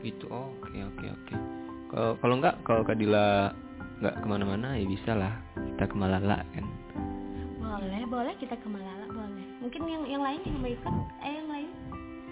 Gitu. 0.00 0.24
Oh, 0.26 0.52
oke 0.54 0.68
oke 0.70 1.06
oke. 1.06 1.34
Kalau 1.86 2.10
kalau 2.16 2.34
enggak 2.36 2.54
kalau 2.62 2.82
Kak 2.82 2.96
Dila 2.96 3.50
nggak 3.96 4.14
ke 4.14 4.26
mana-mana 4.26 4.74
ya 4.74 4.84
bisa 4.84 5.12
lah 5.12 5.32
kita 5.54 5.84
ke 5.84 5.94
Malala 5.94 6.44
kan. 6.50 6.66
boleh 7.58 8.02
boleh 8.06 8.34
kita 8.36 8.54
ke 8.54 8.66
Malala 8.66 9.04
boleh 9.06 9.46
mungkin 9.58 9.82
yang 9.84 10.02
yang 10.06 10.22
lain 10.22 10.40
yang 10.42 10.58
mau 10.58 10.70
ikut 10.70 10.94
eh 11.18 11.32
yang 11.34 11.48
lain 11.48 11.68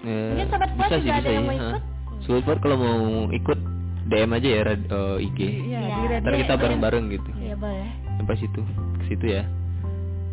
Eh, 0.05 0.29
Mungkin 0.31 0.47
sobat 0.47 0.71
bisa 0.71 0.85
sih 0.91 1.01
juga 1.01 1.11
bisa 1.11 1.17
ada 1.19 1.31
yang 1.31 1.41
ya. 1.41 1.49
mau 1.49 1.57
ikut. 1.57 1.83
Sobat 2.23 2.59
kalau 2.61 2.77
mau 2.77 2.99
ikut 3.31 3.59
DM 4.05 4.31
aja 4.31 4.49
ya 4.51 4.61
rad- 4.63 4.85
eh, 4.87 5.25
IG. 5.25 5.39
Di 5.65 5.73
radio. 5.75 6.21
Ntar 6.21 6.35
kita 6.39 6.55
bareng-bareng 6.55 7.05
gitu. 7.11 7.31
ya 7.35 7.57
boleh 7.57 7.89
Sampai 8.15 8.37
situ, 8.37 8.61
ke 8.95 9.05
situ 9.07 9.27
ya. 9.31 9.43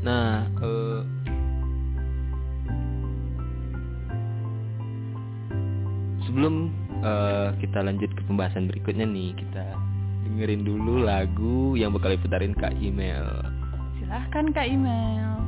Nah, 0.01 0.43
eh 0.59 0.99
sebelum 6.31 6.71
eh, 7.03 7.49
kita 7.59 7.83
lanjut 7.83 8.07
ke 8.15 8.23
pembahasan 8.23 8.71
berikutnya 8.71 9.03
nih, 9.03 9.35
kita 9.35 9.75
dengerin 10.23 10.63
dulu 10.63 11.03
lagu 11.03 11.75
yang 11.75 11.91
bakal 11.91 12.15
diputarin 12.15 12.55
Kak 12.55 12.71
Email. 12.79 13.27
Silahkan 13.99 14.47
Kak 14.55 14.63
email. 14.71 15.40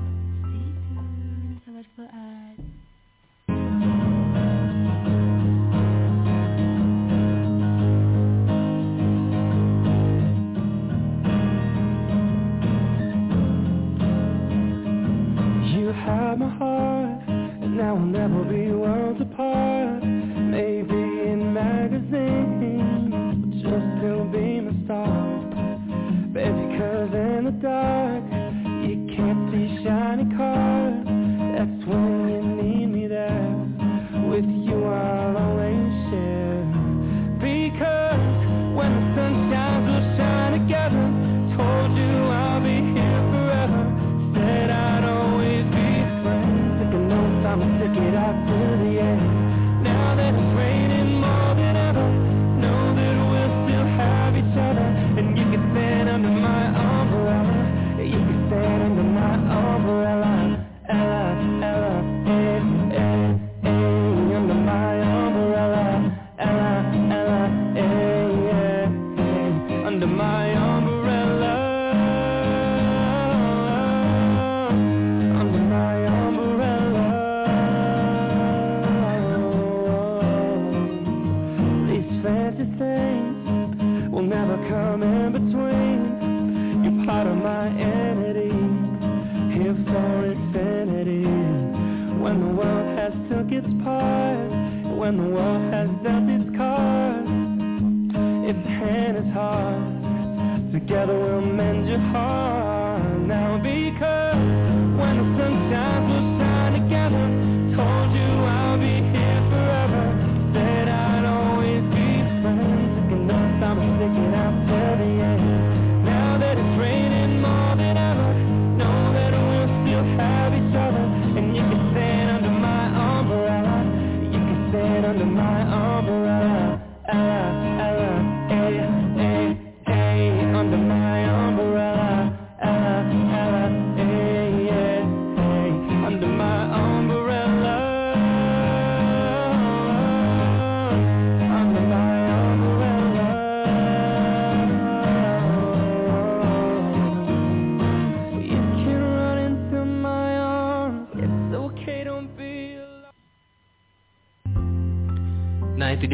I'ma 47.94 48.08
it 48.08 48.16
out 48.16 48.48
to 48.48 48.84
the 48.84 49.00
end. 49.00 49.84
Now 49.84 50.16
that 50.16 50.34
it's 50.34 50.58
raining 50.58 51.03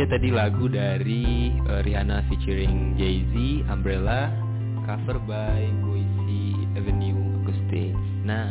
tadi 0.10 0.34
lagu 0.34 0.66
dari 0.66 1.54
eh, 1.54 1.82
Rihanna 1.86 2.26
featuring 2.28 2.98
Jay-Z, 2.98 3.34
Umbrella, 3.70 4.34
cover 4.84 5.22
by 5.22 5.62
Boise 5.86 6.44
Avenue 6.74 7.14
Acoustic. 7.44 7.94
Nah, 8.26 8.50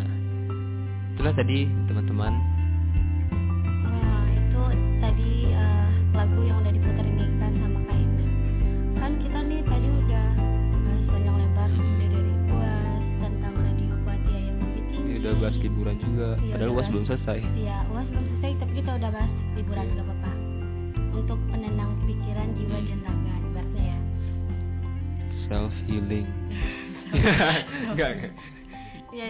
itulah 1.15 1.35
tadi 1.35 1.67
teman-teman. 1.91 2.33
Nah 3.83 4.25
itu 4.31 4.63
tadi 4.99 5.31
eh, 5.51 5.87
lagu 6.15 6.41
yang 6.47 6.63
udah 6.63 6.73
diputerin 6.73 7.15
nih 7.15 7.31
kan 7.37 7.53
sama 7.53 7.79
Kak 7.85 7.97
Ina 7.97 8.25
Kan 8.97 9.13
kita 9.19 9.39
nih 9.45 9.61
tadi 9.63 9.89
udah 9.89 10.27
bahas 10.79 11.03
panjang 11.07 11.37
lebar 11.37 11.71
Udah 11.71 12.09
dari 12.09 12.33
UAS 12.49 13.03
tentang 13.19 13.55
radio 13.57 13.95
Kuatia 14.03 14.39
yang 14.39 14.57
lebih 14.63 14.83
tinggi 14.89 15.11
Ini 15.11 15.19
udah 15.21 15.33
bahas 15.39 15.57
liburan 15.59 15.97
juga, 15.99 16.29
Iya, 16.39 16.53
padahal 16.55 16.71
UAS 16.71 16.79
bahas. 16.79 16.91
belum 16.95 17.05
selesai. 17.07 17.39
Enggak, 27.89 28.11
enggak. 28.15 28.33
Ya 29.09 29.29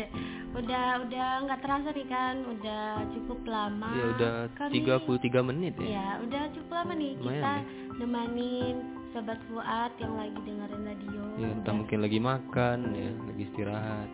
udah 0.51 0.87
udah 1.07 1.29
nggak 1.45 1.61
terasa 1.61 1.89
nih 1.91 2.09
kan 2.09 2.35
udah 2.43 2.83
cukup 3.09 3.39
lama 3.45 3.91
Ya 3.93 4.05
udah 4.11 4.33
Kami- 4.53 4.75
33 4.83 5.39
menit 5.45 5.75
ya. 5.77 5.87
Ya, 5.93 6.09
udah 6.21 6.43
cukup 6.51 6.71
lama 6.75 6.93
nih 6.95 7.13
Lumayan 7.15 7.31
kita 7.31 7.53
ya. 7.53 7.63
nemanin 7.97 8.77
sobat 9.09 9.39
Fuad 9.47 9.93
yang 9.97 10.15
lagi 10.15 10.39
dengerin 10.41 10.83
radio 10.85 11.23
Ya, 11.37 11.49
entah 11.49 11.71
mungkin 11.73 11.99
lagi 12.01 12.19
makan 12.19 12.79
ya, 12.91 13.11
lagi 13.25 13.43
istirahat. 13.45 14.09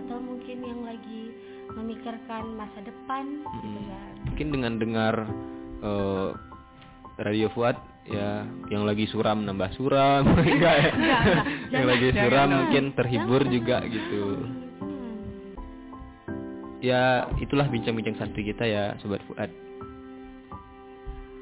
atau 0.00 0.16
mungkin 0.18 0.58
yang 0.60 0.82
lagi 0.84 1.22
memikirkan 1.70 2.44
masa 2.52 2.78
depan 2.80 3.24
gitu 3.42 3.66
Mm-mm. 3.68 3.86
kan. 3.88 4.12
Mungkin 4.26 4.46
dengan 4.48 4.72
dengar 4.76 5.14
eh, 5.80 6.30
radio 7.18 7.50
Fuad 7.50 7.74
ya 8.02 8.42
yang 8.68 8.82
lagi 8.82 9.04
suram 9.06 9.42
nambah 9.42 9.70
suram 9.74 10.24
enggak 10.34 10.74
ya. 10.82 10.90
enggak. 10.90 11.22
yang 11.68 11.84
Jangan, 11.84 11.88
lagi 11.88 12.08
suram 12.12 12.48
mungkin 12.50 12.84
terhibur 12.92 13.42
juga 13.46 13.76
gitu. 13.84 14.22
Hmm. 14.78 15.16
Ya, 16.80 17.02
itulah 17.36 17.66
bincang-bincang 17.66 18.16
santai 18.16 18.40
kita 18.42 18.64
ya 18.64 18.96
sobat 18.98 19.20
Fuad. 19.24 19.50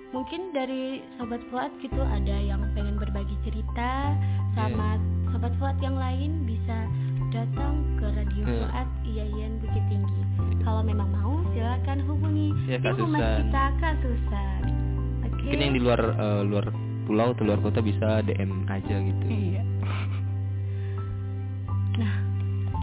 mungkin 0.08 0.50
dari 0.50 0.98
sobat 1.14 1.38
Fuad 1.46 1.68
gitu 1.78 2.00
ada 2.00 2.32
yang 2.34 2.64
pengen 2.72 2.96
berbagi 2.96 3.36
cerita 3.44 4.16
sama 4.52 4.96
sobat 5.28 5.52
Fuad 5.56 5.76
yang 5.78 5.94
lain 5.94 6.42
bisa 6.42 6.88
datang 7.30 7.84
ke 7.96 8.08
Radio 8.08 8.42
Hmm. 8.42 8.56
Fuad 8.64 8.88
IAIN 9.04 9.60
Bukit 9.60 9.84
Tinggi. 9.86 10.22
Kalau 10.60 10.80
memang 10.80 11.12
mau 11.12 11.44
silakan 11.52 12.02
hubungi 12.02 12.50
Ya, 12.66 12.76
Kak 12.78 12.96
Susan. 12.96 13.36
kita 13.38 13.64
Kak 13.78 13.94
Susan. 14.00 14.62
Mungkin 15.48 15.64
yang 15.64 15.74
di 15.74 15.80
luar 15.80 16.00
eh, 16.12 16.42
luar 16.44 16.64
pulau 17.08 17.32
atau 17.32 17.44
luar 17.48 17.56
kota 17.64 17.80
bisa 17.80 18.20
DM 18.20 18.68
aja 18.68 18.96
gitu. 19.00 19.24
Iya. 19.32 19.64
Nah, 21.98 22.14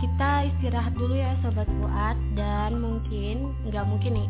kita 0.01 0.49
istirahat 0.49 0.97
dulu 0.97 1.13
ya 1.13 1.38
Sobat 1.45 1.70
Fuad 1.78 2.18
dan 2.34 2.82
mungkin, 2.82 3.53
nggak 3.70 3.86
mungkin 3.86 4.18
nih, 4.18 4.28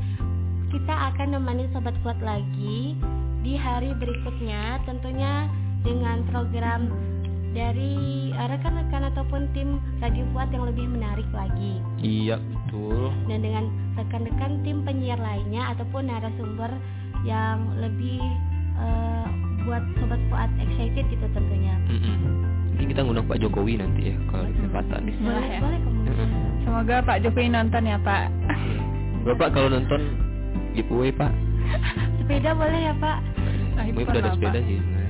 kita 0.68 1.16
akan 1.16 1.40
nemani 1.40 1.66
Sobat 1.72 1.96
Fuad 2.04 2.20
lagi 2.20 3.00
di 3.40 3.56
hari 3.56 3.96
berikutnya 3.96 4.84
tentunya 4.84 5.48
dengan 5.86 6.28
program 6.28 6.92
dari 7.56 8.36
eh, 8.36 8.48
rekan-rekan 8.52 9.16
ataupun 9.16 9.48
tim 9.56 9.80
Radio 10.04 10.28
Fuad 10.36 10.52
yang 10.52 10.68
lebih 10.68 10.92
menarik 10.92 11.30
lagi 11.32 11.80
Iya 12.04 12.36
betul. 12.42 13.16
dan 13.32 13.40
dengan 13.40 13.72
rekan-rekan 13.96 14.60
tim 14.68 14.84
penyiar 14.84 15.22
lainnya 15.22 15.72
ataupun 15.72 16.12
narasumber 16.12 16.68
yang 17.26 17.58
lebih 17.76 18.22
eh, 18.76 19.28
buat 19.62 19.82
Sobat 19.96 20.20
Fuad 20.28 20.50
excited 20.60 21.06
gitu 21.08 21.26
tentunya 21.32 21.76
Mm-mm. 21.86 22.18
Mungkin 22.70 22.86
kita 22.88 23.00
ngundang 23.02 23.26
Pak 23.26 23.40
Jokowi 23.40 23.74
nanti 23.76 24.10
ya 24.10 24.16
kalau 24.28 24.42
ada 24.44 24.52
kesempatan. 24.54 25.00
Bismillah 25.04 25.36
boleh, 25.36 25.50
ya. 25.50 25.60
boleh 25.60 25.80
Mm-mm. 26.06 26.30
Semoga 26.62 26.96
Pak 27.02 27.18
Jokowi 27.20 27.48
nonton 27.48 27.82
ya 27.84 27.98
Pak. 27.98 28.24
Bapak 29.24 29.48
kalau 29.52 29.68
nonton 29.70 30.02
giveaway 30.72 31.10
Pak. 31.10 31.32
sepeda 32.20 32.52
boleh 32.52 32.80
ya 32.84 32.94
Pak 32.96 33.18
Ah, 33.76 33.84
Mungkin 33.84 34.08
udah 34.08 34.22
ada 34.22 34.30
sepeda 34.32 34.60
sih 34.62 34.78
sebenarnya. 34.78 35.10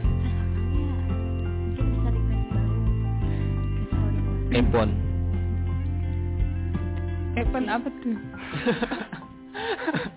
mungkin 1.61 1.85
bisa 1.85 2.07
request 2.07 2.47
baru 2.47 2.73
ke 3.75 3.83
Saudi. 3.85 4.55
iPhone. 4.55 4.91
iPhone 7.35 7.67
apa 7.67 7.87
tuh? 7.93 8.15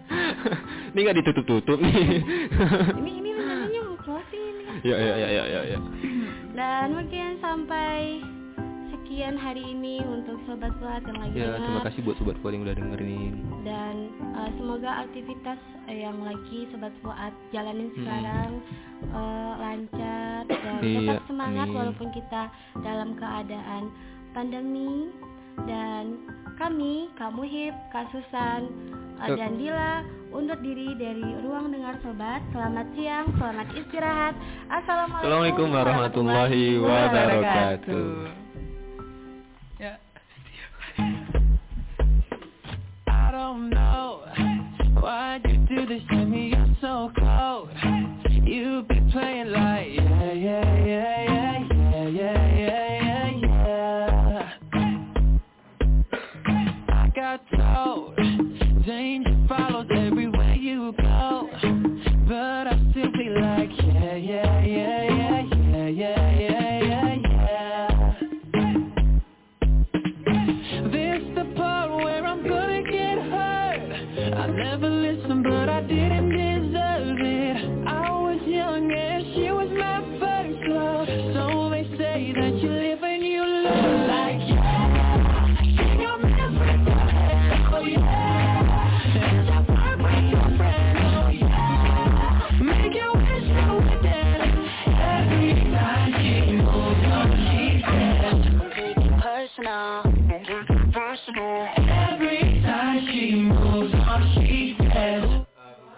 Ini 0.98 1.06
nggak 1.06 1.18
ditutup-tutup 1.22 1.78
nih. 1.78 1.94
ini 3.00 3.12
ini 3.22 3.30
rencananya 3.30 3.80
mau 3.86 3.94
closing 4.02 4.42
ini 4.42 4.62
ya 4.82 4.96
ya 4.98 5.14
ya 5.14 5.28
ya 5.30 5.44
ya. 5.46 5.60
ya. 5.70 5.78
dan 6.54 6.90
mungkin 6.90 7.38
sampai 7.38 8.18
sekian 8.90 9.38
hari 9.38 9.62
ini 9.62 10.02
untuk 10.02 10.42
sobat 10.42 10.74
buat 10.76 10.98
yang 11.02 11.18
lagi 11.18 11.34
Ya, 11.34 11.54
terima 11.54 11.62
dengar 11.78 11.86
kasih 11.86 12.00
buat 12.02 12.16
sobat 12.18 12.36
Fuad 12.38 12.50
yang 12.50 12.66
udah 12.66 12.74
dengerin. 12.74 13.34
dan 13.62 13.94
eh, 14.34 14.50
semoga 14.58 14.90
aktivitas 15.02 15.58
eh, 15.86 15.98
yang 16.02 16.18
lagi 16.18 16.66
sobat 16.70 16.90
Fuad 16.98 17.30
jalanin 17.50 17.94
sekarang 17.94 18.50
eh, 19.06 19.52
lancar 19.54 20.40
dan 20.50 20.78
Iya, 20.82 20.98
tetap 20.98 21.22
semangat 21.30 21.68
walaupun 21.70 22.08
kita 22.10 22.42
dalam 22.82 23.14
keadaan 23.14 23.82
pandemi 24.34 25.14
dan 25.62 26.18
kami 26.54 27.06
kamu 27.14 27.42
hip 27.46 27.74
Kasusan. 27.90 28.66
Dan 29.18 29.58
Dila 29.58 30.06
undur 30.30 30.58
diri 30.62 30.94
dari 30.94 31.24
ruang 31.42 31.74
dengar 31.74 31.98
sobat 32.04 32.44
selamat 32.54 32.86
siang 32.94 33.26
selamat 33.34 33.68
istirahat 33.74 34.34
assalamualaikum, 34.70 35.18
Assalamualaikum 35.18 35.68
warahmatullahi 35.74 36.64
wabarakatuh. 36.78 38.10
Ya. 39.82 39.94
I 43.08 43.26
don't 43.34 43.70
know 43.70 44.22
why 45.02 45.40
you 45.42 45.58
do 45.66 45.86
this 45.86 46.02
to 46.10 46.22
me. 46.26 46.54
You're 46.54 46.76
so 46.82 47.10
cold. 47.18 47.70
You 48.44 48.84
be 48.86 48.98
playing 49.12 49.50
like 49.50 49.98